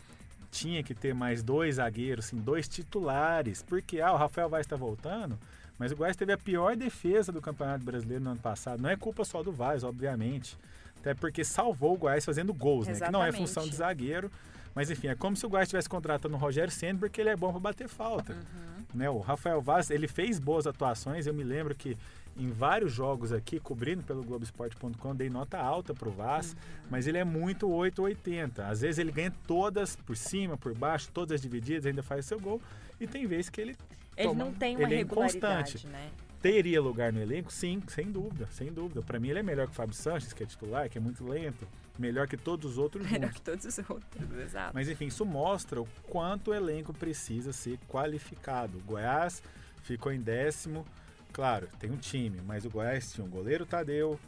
tinha 0.49 0.83
que 0.83 0.93
ter 0.93 1.13
mais 1.13 1.43
dois 1.43 1.75
zagueiros, 1.75 2.25
assim, 2.25 2.37
dois 2.37 2.67
titulares. 2.67 3.61
Porque, 3.61 3.99
ah, 3.99 4.13
o 4.13 4.17
Rafael 4.17 4.49
Vaz 4.49 4.65
está 4.65 4.75
voltando, 4.75 5.37
mas 5.77 5.91
o 5.91 5.95
Goiás 5.95 6.15
teve 6.15 6.31
a 6.31 6.37
pior 6.37 6.75
defesa 6.75 7.31
do 7.31 7.41
Campeonato 7.41 7.83
Brasileiro 7.83 8.23
no 8.23 8.31
ano 8.31 8.39
passado. 8.39 8.81
Não 8.81 8.89
é 8.89 8.95
culpa 8.95 9.25
só 9.25 9.43
do 9.43 9.51
Vaz, 9.51 9.83
obviamente. 9.83 10.57
Até 11.03 11.13
porque 11.13 11.43
salvou 11.43 11.95
o 11.95 11.97
Goiás 11.97 12.23
fazendo 12.23 12.53
gols, 12.53 12.87
né? 12.87 12.97
Que 12.97 13.11
não 13.11 13.21
é 13.21 13.29
função 13.29 13.67
de 13.67 13.75
zagueiro. 13.75 14.31
Mas 14.73 14.89
enfim, 14.89 15.09
é 15.09 15.15
como 15.15 15.35
se 15.35 15.45
o 15.45 15.49
Goiás 15.49 15.67
estivesse 15.67 15.89
contratando 15.89 16.35
o 16.35 16.37
Rogério 16.39 16.71
Senna 16.71 16.97
porque 16.97 17.19
ele 17.19 17.29
é 17.29 17.35
bom 17.35 17.51
para 17.51 17.59
bater 17.59 17.89
falta. 17.89 18.31
Uhum. 18.31 18.85
Né? 18.93 19.09
O 19.09 19.19
Rafael 19.19 19.61
Vaz, 19.61 19.89
ele 19.91 20.07
fez 20.07 20.39
boas 20.39 20.65
atuações. 20.65 21.27
Eu 21.27 21.33
me 21.33 21.43
lembro 21.43 21.75
que 21.75 21.97
em 22.37 22.49
vários 22.49 22.93
jogos 22.93 23.33
aqui, 23.33 23.59
cobrindo 23.59 24.01
pelo 24.01 24.23
Globoesporte.com, 24.23 25.13
dei 25.13 25.29
nota 25.29 25.57
alta 25.59 25.93
pro 25.93 26.09
Vaz, 26.09 26.53
uhum. 26.53 26.87
mas 26.89 27.05
ele 27.05 27.17
é 27.17 27.25
muito 27.25 27.69
880. 27.69 28.65
Às 28.65 28.79
vezes 28.79 28.97
ele 28.97 29.11
ganha 29.11 29.33
todas 29.45 29.97
por 29.97 30.15
cima, 30.15 30.57
por 30.57 30.73
baixo, 30.73 31.09
todas 31.13 31.35
as 31.35 31.41
divididas, 31.41 31.85
ainda 31.85 32.01
faz 32.01 32.25
seu 32.25 32.39
gol. 32.39 32.61
E 32.97 33.05
tem 33.05 33.27
vezes 33.27 33.49
que 33.49 33.59
ele. 33.59 33.75
Ele 34.15 34.29
toma, 34.29 34.45
não 34.45 34.53
tem 34.53 34.77
uma 34.77 34.85
ele 34.85 34.93
é 34.93 34.97
regularidade, 34.99 35.71
inconstante. 35.71 35.87
né? 35.87 36.09
Teria 36.43 36.81
lugar 36.81 37.13
no 37.13 37.21
elenco? 37.21 37.51
Sim, 37.51 37.81
sem 37.87 38.11
dúvida, 38.11 38.49
sem 38.51 38.69
dúvida. 38.71 39.01
Para 39.01 39.17
mim 39.17 39.29
ele 39.29 39.39
é 39.39 39.43
melhor 39.43 39.65
que 39.65 39.71
o 39.71 39.75
Fábio 39.75 39.95
Sanches, 39.95 40.33
que 40.33 40.43
é 40.43 40.45
titular, 40.45 40.89
que 40.89 40.97
é 40.97 41.01
muito 41.01 41.23
lento, 41.25 41.65
melhor 41.97 42.27
que 42.27 42.35
todos 42.35 42.73
os 42.73 42.77
outros 42.77 43.09
Melhor 43.09 43.27
juntos. 43.27 43.35
que 43.37 43.41
todos 43.41 43.65
os 43.65 43.89
outros, 43.89 44.31
exato. 44.37 44.71
Mas 44.73 44.89
enfim, 44.89 45.05
isso 45.05 45.25
mostra 45.25 45.81
o 45.81 45.87
quanto 46.03 46.51
o 46.51 46.53
elenco 46.53 46.93
precisa 46.93 47.53
ser 47.53 47.79
qualificado. 47.87 48.77
O 48.77 48.81
Goiás 48.81 49.41
ficou 49.83 50.11
em 50.11 50.19
décimo, 50.19 50.85
claro, 51.31 51.69
tem 51.79 51.89
um 51.89 51.95
time, 51.95 52.41
mas 52.45 52.65
o 52.65 52.69
Goiás 52.69 53.13
tinha 53.13 53.25
um 53.25 53.29
goleiro 53.29 53.65
Tadeu, 53.65 54.19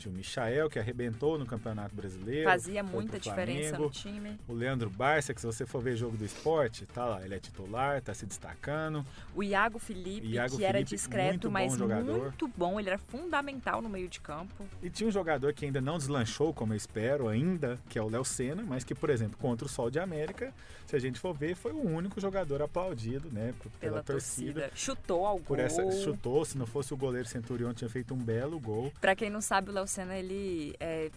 tinha 0.00 0.12
o 0.12 0.16
Michael, 0.16 0.68
que 0.70 0.78
arrebentou 0.78 1.38
no 1.38 1.44
Campeonato 1.46 1.94
Brasileiro. 1.94 2.48
Fazia 2.48 2.82
muita 2.82 3.20
diferença 3.20 3.76
Flamengo. 3.76 3.84
no 3.84 3.90
time. 3.90 4.38
O 4.48 4.52
Leandro 4.54 4.88
Barça, 4.90 5.34
que 5.34 5.40
se 5.40 5.46
você 5.46 5.66
for 5.66 5.82
ver 5.82 5.96
jogo 5.96 6.16
do 6.16 6.24
esporte, 6.24 6.86
tá 6.86 7.04
lá, 7.04 7.24
ele 7.24 7.34
é 7.34 7.38
titular, 7.38 8.00
tá 8.00 8.14
se 8.14 8.24
destacando. 8.26 9.04
O 9.34 9.42
Iago 9.42 9.78
Felipe, 9.78 10.26
Iago 10.26 10.56
que 10.56 10.64
era 10.64 10.78
Felipe, 10.78 10.90
discreto, 10.90 11.28
muito 11.28 11.46
bom 11.48 11.52
mas 11.52 11.76
jogador. 11.76 12.18
muito 12.22 12.48
bom. 12.48 12.80
Ele 12.80 12.88
era 12.88 12.98
fundamental 12.98 13.82
no 13.82 13.88
meio 13.88 14.08
de 14.08 14.20
campo. 14.20 14.66
E 14.82 14.88
tinha 14.88 15.06
um 15.08 15.12
jogador 15.12 15.52
que 15.52 15.64
ainda 15.66 15.80
não 15.80 15.98
deslanchou, 15.98 16.52
como 16.54 16.72
eu 16.72 16.76
espero, 16.76 17.28
ainda, 17.28 17.78
que 17.88 17.98
é 17.98 18.02
o 18.02 18.08
Léo 18.08 18.24
Senna, 18.24 18.62
mas 18.66 18.82
que, 18.84 18.94
por 18.94 19.10
exemplo, 19.10 19.36
contra 19.38 19.66
o 19.66 19.68
Sol 19.68 19.90
de 19.90 19.98
América, 20.00 20.52
se 20.86 20.96
a 20.96 20.98
gente 20.98 21.20
for 21.20 21.32
ver, 21.34 21.54
foi 21.54 21.72
o 21.72 21.80
único 21.86 22.20
jogador 22.20 22.62
aplaudido, 22.62 23.28
né, 23.30 23.52
Pela, 23.60 23.70
pela, 23.78 24.02
torcida. 24.02 24.52
torcida. 24.62 24.70
Chutou 24.74 25.26
ao 25.26 25.38
Por 25.38 25.58
gol. 25.58 25.66
essa 25.66 25.90
chutou, 26.02 26.44
se 26.44 26.56
não 26.58 26.66
fosse 26.66 26.92
o 26.92 26.96
goleiro 26.96 27.28
Centurion, 27.28 27.72
tinha 27.72 27.88
feito 27.88 28.14
um 28.14 28.16
belo 28.16 28.58
gol. 28.58 28.92
Pra 29.00 29.14
quem 29.14 29.30
não 29.30 29.40
sabe, 29.40 29.70
o 29.70 29.72
Léo 29.74 29.86
Senna, 29.90 30.16
ele... 30.16 30.74
É, 30.80 31.10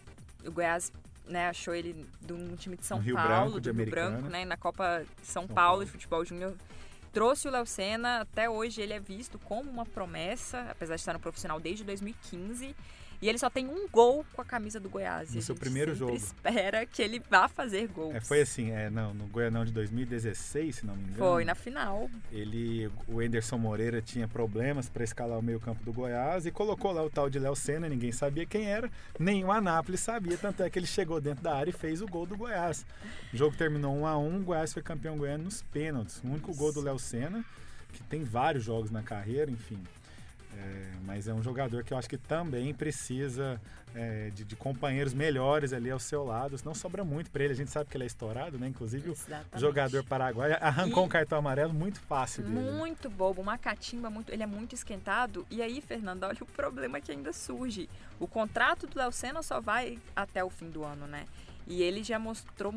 o 0.46 0.52
Goiás 0.52 0.92
né, 1.26 1.48
achou 1.48 1.74
ele 1.74 2.06
de 2.22 2.34
um 2.34 2.56
time 2.56 2.76
de 2.76 2.86
São 2.86 3.00
Rio 3.00 3.16
Paulo, 3.16 3.30
Branco, 3.30 3.52
do 3.52 3.62
de 3.62 3.70
Rio 3.70 3.76
Americana. 3.76 4.10
Branco, 4.12 4.30
né, 4.30 4.46
na 4.46 4.58
Copa 4.58 5.06
São, 5.22 5.44
São 5.44 5.48
Paulo, 5.48 5.56
Paulo. 5.56 5.86
de 5.86 5.92
Futebol 5.92 6.26
Júnior. 6.26 6.54
Trouxe 7.12 7.48
o 7.48 7.52
Léo 7.52 7.66
Senna, 7.66 8.22
até 8.22 8.50
hoje 8.50 8.82
ele 8.82 8.94
é 8.94 9.00
visto 9.00 9.38
como 9.40 9.70
uma 9.70 9.86
promessa, 9.86 10.68
apesar 10.70 10.96
de 10.96 11.02
estar 11.02 11.14
no 11.14 11.20
profissional 11.20 11.60
desde 11.60 11.84
2015. 11.84 12.76
E 13.24 13.30
ele 13.30 13.38
só 13.38 13.50
tem 13.50 13.66
um 13.66 13.88
gol 13.88 14.26
com 14.34 14.42
a 14.42 14.44
camisa 14.44 14.82
do 14.82 14.90
Goiás. 14.90 15.34
No 15.34 15.42
seu 15.42 15.56
primeiro 15.56 15.96
jogo. 15.96 16.14
espera 16.14 16.86
que 16.86 17.02
ele 17.02 17.22
vá 17.30 17.48
fazer 17.48 17.88
gols. 17.88 18.14
É, 18.14 18.20
foi 18.20 18.42
assim, 18.42 18.72
é, 18.72 18.90
não, 18.90 19.14
no 19.14 19.28
Goianão 19.28 19.64
de 19.64 19.72
2016, 19.72 20.76
se 20.76 20.86
não 20.86 20.94
me 20.94 21.04
engano. 21.04 21.20
Foi 21.20 21.46
na 21.46 21.56
final. 21.56 22.10
Ele, 22.34 22.92
o 23.08 23.22
Enderson 23.22 23.58
Moreira 23.58 24.02
tinha 24.02 24.28
problemas 24.28 24.90
para 24.90 25.06
escalar 25.06 25.40
o 25.40 25.42
meio-campo 25.42 25.86
do 25.86 25.94
Goiás 25.94 26.46
e 26.46 26.52
colocou 26.52 26.92
lá 26.92 27.02
o 27.02 27.10
tal 27.10 27.30
de 27.30 27.40
Léo 27.40 27.56
Senna, 27.56 27.88
ninguém 27.88 28.12
sabia 28.12 28.46
quem 28.46 28.70
era, 28.70 28.92
nem 29.18 29.46
o 29.46 29.54
Anápolis 29.54 30.02
sabia, 30.02 30.38
tanto 30.38 30.62
é 30.62 30.70
que 30.70 30.78
ele 30.78 30.86
chegou 30.86 31.22
dentro 31.22 31.42
da 31.42 31.56
área 31.56 31.70
e 31.70 31.74
fez 31.74 32.02
o 32.02 32.06
gol 32.06 32.26
do 32.26 32.36
Goiás. 32.36 32.86
O 33.34 33.38
jogo 33.38 33.56
terminou 33.56 33.96
1 34.00 34.06
a 34.06 34.18
1, 34.18 34.36
o 34.36 34.44
Goiás 34.44 34.74
foi 34.74 34.84
campeão 34.84 35.18
goiano 35.18 35.46
nos 35.46 35.62
pênaltis. 35.62 36.22
O 36.22 36.28
único 36.28 36.54
gol 36.54 36.74
do 36.74 36.82
Léo 36.82 37.00
Senna, 37.00 37.46
que 37.94 38.04
tem 38.04 38.26
vários 38.26 38.66
jogos 38.66 38.92
na 38.92 39.02
carreira, 39.02 39.50
enfim. 39.50 39.82
É, 40.58 40.92
mas 41.06 41.28
é 41.28 41.34
um 41.34 41.42
jogador 41.42 41.84
que 41.84 41.94
eu 41.94 41.98
acho 41.98 42.08
que 42.10 42.18
também 42.18 42.74
precisa 42.74 43.60
é, 43.96 44.30
de, 44.30 44.44
de 44.46 44.56
companheiros 44.56 45.14
melhores 45.14 45.74
ali 45.74 45.90
ao 45.92 46.00
seu 46.00 46.24
lado. 46.24 46.56
Não 46.64 46.74
sobra 46.74 47.04
muito 47.04 47.30
para 47.32 47.44
ele, 47.44 47.54
a 47.54 47.56
gente 47.56 47.70
sabe 47.72 47.90
que 47.90 47.98
ele 47.98 48.04
é 48.04 48.08
estourado, 48.08 48.58
né? 48.58 48.68
Inclusive 48.68 49.10
o 49.10 49.14
Exatamente. 49.14 49.60
jogador 49.60 50.04
paraguaio 50.04 50.56
arrancou 50.62 51.04
E- 51.04 51.06
um 51.06 51.10
cartão 51.10 51.38
amarelo 51.40 51.74
muito 51.74 52.00
fácil 52.02 52.44
dele. 52.44 52.56
né? 52.56 52.72
Muito 52.72 53.10
bobo, 53.10 53.42
uma 53.42 53.58
catimba 53.58 54.10
muito. 54.10 54.32
Ele 54.32 54.44
é 54.44 54.48
muito 54.48 54.74
esquentado. 54.74 55.46
E 55.50 55.62
aí, 55.62 55.82
Fernando, 55.82 56.24
olha 56.26 56.38
o 56.42 56.46
problema 56.46 57.02
que 57.02 57.12
ainda 57.12 57.34
surge. 57.34 57.90
O 58.20 58.28
contrato 58.28 58.88
do 58.88 58.98
Léo 58.98 59.12
Senna 59.12 59.42
só 59.44 59.60
vai 59.60 60.00
até 60.16 60.44
o 60.44 60.50
fim 60.50 60.70
do 60.70 60.84
ano, 60.84 61.08
né? 61.08 61.26
E 61.68 61.82
ele 61.82 62.04
já 62.04 62.20
mostrou 62.20 62.74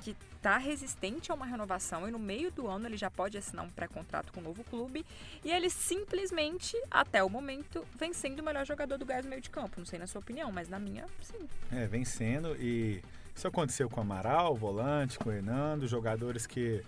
que 0.00 0.16
tá 0.42 0.56
resistente 0.56 1.30
a 1.30 1.34
uma 1.34 1.44
renovação 1.44 2.08
e 2.08 2.10
no 2.10 2.18
meio 2.18 2.50
do 2.50 2.66
ano 2.66 2.86
ele 2.86 2.96
já 2.96 3.10
pode 3.10 3.36
assinar 3.36 3.64
um 3.64 3.68
pré-contrato 3.68 4.32
com 4.32 4.40
o 4.40 4.42
novo 4.42 4.64
clube 4.64 5.04
e 5.44 5.50
ele 5.50 5.68
simplesmente, 5.68 6.76
até 6.90 7.22
o 7.22 7.28
momento, 7.28 7.84
vem 7.98 8.12
sendo 8.12 8.40
o 8.40 8.42
melhor 8.42 8.64
jogador 8.64 8.96
do 8.96 9.04
Goiás 9.04 9.24
no 9.24 9.30
meio 9.30 9.42
de 9.42 9.50
campo. 9.50 9.74
Não 9.78 9.86
sei 9.86 9.98
na 9.98 10.06
sua 10.06 10.20
opinião, 10.20 10.50
mas 10.50 10.68
na 10.68 10.78
minha, 10.78 11.04
sim. 11.22 11.48
É, 11.70 11.86
vencendo 11.86 12.56
e 12.56 13.02
isso 13.36 13.46
aconteceu 13.46 13.88
com 13.88 14.00
o 14.00 14.02
Amaral, 14.02 14.52
o 14.52 14.56
volante, 14.56 15.18
com 15.18 15.30
o 15.30 15.32
Hernando, 15.32 15.86
jogadores 15.86 16.46
que, 16.46 16.82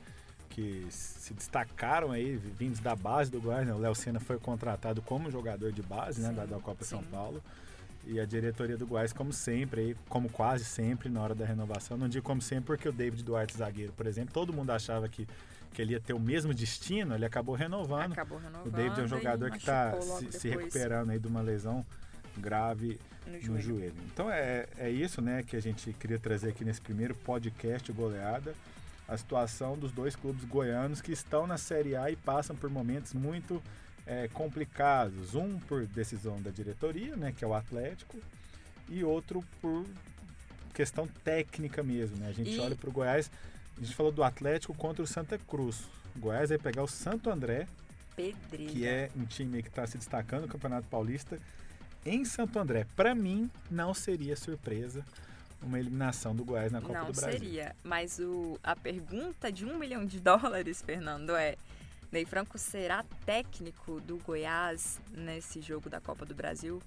que 0.51 0.87
se 0.91 1.33
destacaram 1.35 2.11
aí, 2.11 2.37
vindos 2.37 2.81
da 2.81 2.95
base 2.95 3.31
do 3.31 3.41
Goiás, 3.41 3.67
né? 3.67 3.73
O 3.73 3.79
Léo 3.79 3.95
Senna 3.95 4.21
foi 4.21 4.39
contratado 4.39 5.01
como 5.03 5.31
jogador 5.31 5.73
de 5.73 5.83
base, 5.83 6.21
né, 6.21 6.29
Sim, 6.29 6.35
da, 6.35 6.45
da 6.45 6.59
Copa 6.59 6.85
São 6.85 7.01
sim. 7.01 7.09
Paulo. 7.11 7.43
E 8.07 8.19
a 8.19 8.25
diretoria 8.25 8.77
do 8.77 8.87
Goiás, 8.87 9.13
como 9.13 9.33
sempre, 9.33 9.81
aí, 9.81 9.97
como 10.09 10.29
quase 10.29 10.65
sempre 10.65 11.09
na 11.09 11.21
hora 11.21 11.35
da 11.35 11.45
renovação, 11.45 11.97
não 11.97 12.09
digo 12.09 12.25
como 12.25 12.43
sempre 12.43 12.65
porque 12.65 12.89
o 12.89 12.93
David 12.93 13.23
Duarte 13.23 13.57
zagueiro, 13.57 13.93
por 13.93 14.07
exemplo, 14.07 14.35
todo 14.35 14.53
mundo 14.53 14.71
achava 14.71 15.09
que, 15.09 15.27
que 15.73 15.81
ele 15.81 15.93
ia 15.93 16.01
ter 16.01 16.13
o 16.13 16.19
mesmo 16.19 16.53
destino, 16.53 17.15
ele 17.15 17.25
acabou 17.25 17.55
renovando. 17.55 18.13
Acabou 18.13 18.39
renovando. 18.39 18.67
O 18.67 18.71
David 18.71 19.01
é 19.01 19.03
um 19.05 19.09
jogador 19.09 19.51
que 19.53 19.59
está 19.59 20.01
se, 20.01 20.33
se 20.33 20.49
recuperando 20.49 21.11
aí 21.11 21.19
de 21.19 21.29
uma 21.29 21.41
lesão 21.41 21.87
grave 22.37 22.99
no 23.27 23.33
no 23.33 23.41
joelho. 23.41 23.63
joelho. 23.63 23.95
Então 24.13 24.31
é, 24.31 24.67
é 24.77 24.91
isso 24.91 25.21
né, 25.21 25.43
que 25.43 25.57
a 25.57 25.61
gente 25.61 25.93
queria 25.93 26.19
trazer 26.19 26.51
aqui 26.51 26.65
nesse 26.65 26.81
primeiro 26.81 27.15
podcast 27.15 27.91
Goleada, 27.93 28.55
a 29.07 29.17
situação 29.17 29.77
dos 29.77 29.93
dois 29.93 30.17
clubes 30.17 30.45
goianos 30.45 31.01
que 31.01 31.13
estão 31.13 31.47
na 31.47 31.59
Série 31.59 31.95
A 31.95 32.11
e 32.11 32.17
passam 32.17 32.57
por 32.57 32.71
momentos 32.71 33.13
muito 33.13 33.63
é, 34.07 34.29
complicados. 34.29 35.35
Um 35.35 35.59
por 35.61 35.87
decisão 35.87 36.41
da 36.41 36.51
diretoria, 36.51 37.17
né, 37.17 37.33
que 37.37 37.45
é 37.45 37.49
o 37.49 37.55
Atlético, 37.55 38.17
e 38.89 39.03
outro 39.05 39.45
por 39.61 39.85
questão 40.75 41.07
técnica 41.25 41.83
mesmo. 41.83 42.17
Né? 42.17 42.29
A 42.29 42.33
gente 42.33 42.51
E- 42.53 42.61
olha 42.61 42.75
para 42.77 42.89
o 42.89 42.93
Goiás, 42.93 43.31
a 43.77 43.81
gente 43.85 43.95
falou 43.95 44.13
do 44.13 44.23
Atlético 44.25 44.75
contra 44.75 45.03
o 45.03 45.07
Santa 45.07 45.39
Cruz. 45.39 45.83
O 46.17 46.19
Goiás 46.19 46.49
vai 46.51 46.59
pegar 46.59 46.83
o 46.83 46.89
Santo 46.89 47.31
André, 47.31 47.67
Pedreira. 48.17 48.73
que 48.73 48.87
é 48.87 49.11
um 49.17 49.25
time 49.25 49.63
que 49.63 49.69
está 49.69 49.87
se 49.87 49.97
destacando 49.97 50.43
no 50.43 50.49
Campeonato 50.49 50.87
Paulista 50.89 51.39
em 52.05 52.25
Santo 52.25 52.59
André. 52.59 52.87
Para 52.97 53.15
mim, 53.15 53.51
não 53.71 53.95
seria 53.95 54.37
surpresa 54.37 55.05
uma 55.63 55.79
eliminação 55.79 56.35
do 56.35 56.45
Goiás 56.45 56.73
na 56.73 56.81
Copa 56.81 56.93
Não 56.99 57.07
do 57.07 57.13
Brasil. 57.13 57.39
seria. 57.39 57.75
Mas 57.85 58.19
o, 58.19 58.59
a 58.65 58.75
pergunta 58.75 59.51
de 59.53 59.65
um 59.65 59.79
milhão 59.79 60.05
de 60.05 60.19
dólares, 60.21 60.83
Fernando, 60.83 61.37
é: 61.37 61.57
Ney 62.13 62.27
Franco 62.27 62.59
será 62.59 63.05
técnico 63.25 64.01
do 64.01 64.19
Goiás 64.19 65.01
nesse 65.17 65.63
jogo 65.63 65.89
da 65.89 66.01
Copa 66.01 66.27
do 66.27 66.35
Brasil? 66.35 66.81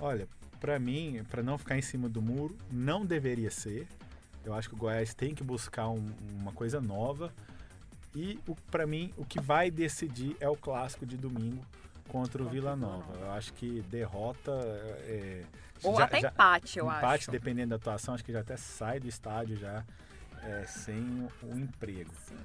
Olha, 0.00 0.26
para 0.58 0.78
mim, 0.78 1.22
para 1.30 1.42
não 1.42 1.58
ficar 1.58 1.76
em 1.76 1.82
cima 1.82 2.08
do 2.08 2.22
muro, 2.22 2.56
não 2.70 3.04
deveria 3.04 3.50
ser. 3.50 3.86
Eu 4.44 4.54
acho 4.54 4.68
que 4.70 4.74
o 4.74 4.78
Goiás 4.78 5.12
tem 5.14 5.34
que 5.34 5.44
buscar 5.44 5.88
um- 5.90 6.10
uma 6.40 6.52
coisa 6.52 6.80
nova. 6.80 7.32
E 8.14 8.38
para 8.70 8.86
mim, 8.86 9.12
o 9.16 9.24
que 9.24 9.38
vai 9.40 9.70
decidir 9.70 10.34
é 10.40 10.48
o 10.48 10.56
clássico 10.56 11.04
de 11.06 11.16
domingo 11.16 11.64
contra 12.08 12.42
o 12.42 12.48
Vila 12.48 12.74
Nova. 12.74 13.14
Eu 13.18 13.30
acho 13.32 13.52
que 13.54 13.80
derrota. 13.82 14.50
é, 15.04 15.44
Ou 15.82 15.96
já- 15.96 16.04
até 16.04 16.20
já- 16.20 16.28
empate, 16.28 16.78
eu 16.78 16.86
empate, 16.86 17.04
acho. 17.24 17.30
dependendo 17.30 17.70
da 17.70 17.76
atuação, 17.76 18.14
acho 18.14 18.24
que 18.24 18.32
já 18.32 18.40
até 18.40 18.56
sai 18.56 18.98
do 19.00 19.08
estádio 19.08 19.56
já 19.56 19.84
é, 20.42 20.64
sem 20.66 20.98
o, 21.42 21.46
o 21.46 21.58
emprego. 21.58 22.10
Sim. 22.26 22.36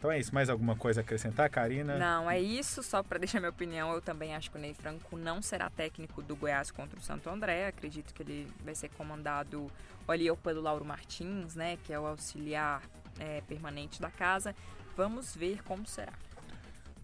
Então 0.00 0.10
é 0.10 0.18
isso. 0.18 0.34
Mais 0.34 0.48
alguma 0.48 0.74
coisa 0.74 1.00
a 1.00 1.02
acrescentar, 1.02 1.50
Karina? 1.50 1.98
Não, 1.98 2.28
é 2.28 2.40
isso. 2.40 2.82
Só 2.82 3.02
para 3.02 3.18
deixar 3.18 3.38
minha 3.38 3.50
opinião, 3.50 3.92
eu 3.92 4.00
também 4.00 4.34
acho 4.34 4.50
que 4.50 4.56
o 4.56 4.60
Ney 4.60 4.72
Franco 4.72 5.14
não 5.14 5.42
será 5.42 5.68
técnico 5.68 6.22
do 6.22 6.34
Goiás 6.34 6.70
contra 6.70 6.98
o 6.98 7.02
Santo 7.02 7.28
André. 7.28 7.66
Acredito 7.66 8.14
que 8.14 8.22
ele 8.22 8.50
vai 8.64 8.74
ser 8.74 8.88
comandado 8.88 9.70
ali 10.08 10.34
pelo 10.42 10.62
Lauro 10.62 10.86
Martins, 10.86 11.54
né, 11.54 11.76
que 11.84 11.92
é 11.92 12.00
o 12.00 12.06
auxiliar 12.06 12.82
é, 13.18 13.42
permanente 13.42 14.00
da 14.00 14.10
casa. 14.10 14.56
Vamos 14.96 15.36
ver 15.36 15.62
como 15.64 15.86
será. 15.86 16.14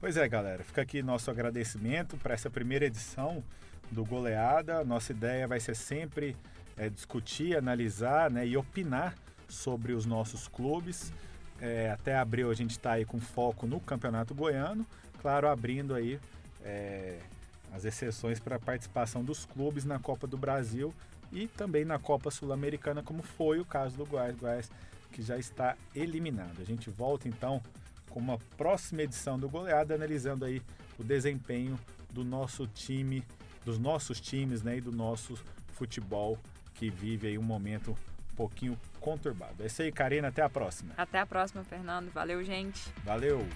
Pois 0.01 0.17
é, 0.17 0.27
galera. 0.27 0.65
Fica 0.65 0.81
aqui 0.81 1.03
nosso 1.03 1.31
agradecimento 1.31 2.17
para 2.17 2.33
essa 2.33 2.49
primeira 2.49 2.87
edição 2.87 3.45
do 3.91 4.07
Goleada. 4.07 4.83
Nossa 4.85 5.13
ideia 5.13 5.47
vai 5.47 5.61
ser 5.61 5.77
sempre 5.77 6.35
é, 6.79 6.89
discutir, 6.89 7.59
analisar 7.59 8.31
né, 8.31 8.47
e 8.47 8.57
opinar 8.57 9.15
sobre 9.47 9.93
os 9.93 10.07
nossos 10.07 10.49
clubes. 10.49 11.13
É, 11.61 11.91
até 11.91 12.17
abril 12.17 12.51
a 12.51 12.55
gente 12.55 12.73
está 12.73 12.93
aí 12.93 13.05
com 13.05 13.21
foco 13.21 13.67
no 13.67 13.81
Campeonato 13.81 14.35
Goiano, 14.35 14.87
claro, 15.21 15.49
abrindo 15.49 15.95
aí 15.95 16.19
é, 16.63 17.19
as 17.73 17.85
exceções 17.85 18.39
para 18.39 18.57
a 18.57 18.59
participação 18.59 19.25
dos 19.25 19.45
clubes 19.45 19.85
na 19.85 19.99
Copa 19.99 20.27
do 20.27 20.37
Brasil 20.37 20.95
e 21.33 21.47
também 21.47 21.85
na 21.85 21.99
Copa 21.99 22.31
Sul-Americana, 22.31 23.03
como 23.03 23.23
foi 23.23 23.59
o 23.59 23.65
caso 23.65 23.97
do 23.97 24.07
Goiás, 24.07 24.37
Goiás 24.37 24.71
que 25.13 25.23
já 25.23 25.39
está 25.39 25.77
eliminado. 25.95 26.61
A 26.61 26.65
gente 26.65 26.91
volta 26.91 27.27
então 27.27 27.63
com 28.11 28.21
uma 28.21 28.39
próxima 28.57 29.03
edição 29.03 29.39
do 29.39 29.49
Goleada, 29.49 29.95
analisando 29.95 30.45
aí 30.45 30.63
o 30.99 31.05
desempenho 31.05 31.79
do 32.11 32.25
nosso 32.25 32.67
time, 32.67 33.23
dos 33.65 33.79
nossos 33.79 34.21
times, 34.21 34.63
né, 34.63 34.79
e 34.79 34.81
do 34.81 34.93
nosso 34.93 35.39
futebol 35.73 36.39
que 36.75 36.91
vive 36.91 37.29
aí 37.29 37.39
um 37.39 37.43
momento 37.43 37.91
um 38.33 38.37
pouquinho 38.37 38.79
conturbado. 39.07 39.63
É 39.63 39.67
isso 39.67 39.83
aí, 39.83 39.93
Karina, 39.93 40.29
até 40.29 40.43
a 40.43 40.49
próxima. 40.49 40.93
Até 40.97 41.21
a 41.21 41.27
próxima, 41.27 41.63
Fernando. 41.63 42.11
Valeu, 42.11 42.43
gente. 42.43 42.83
Valeu. 43.05 43.47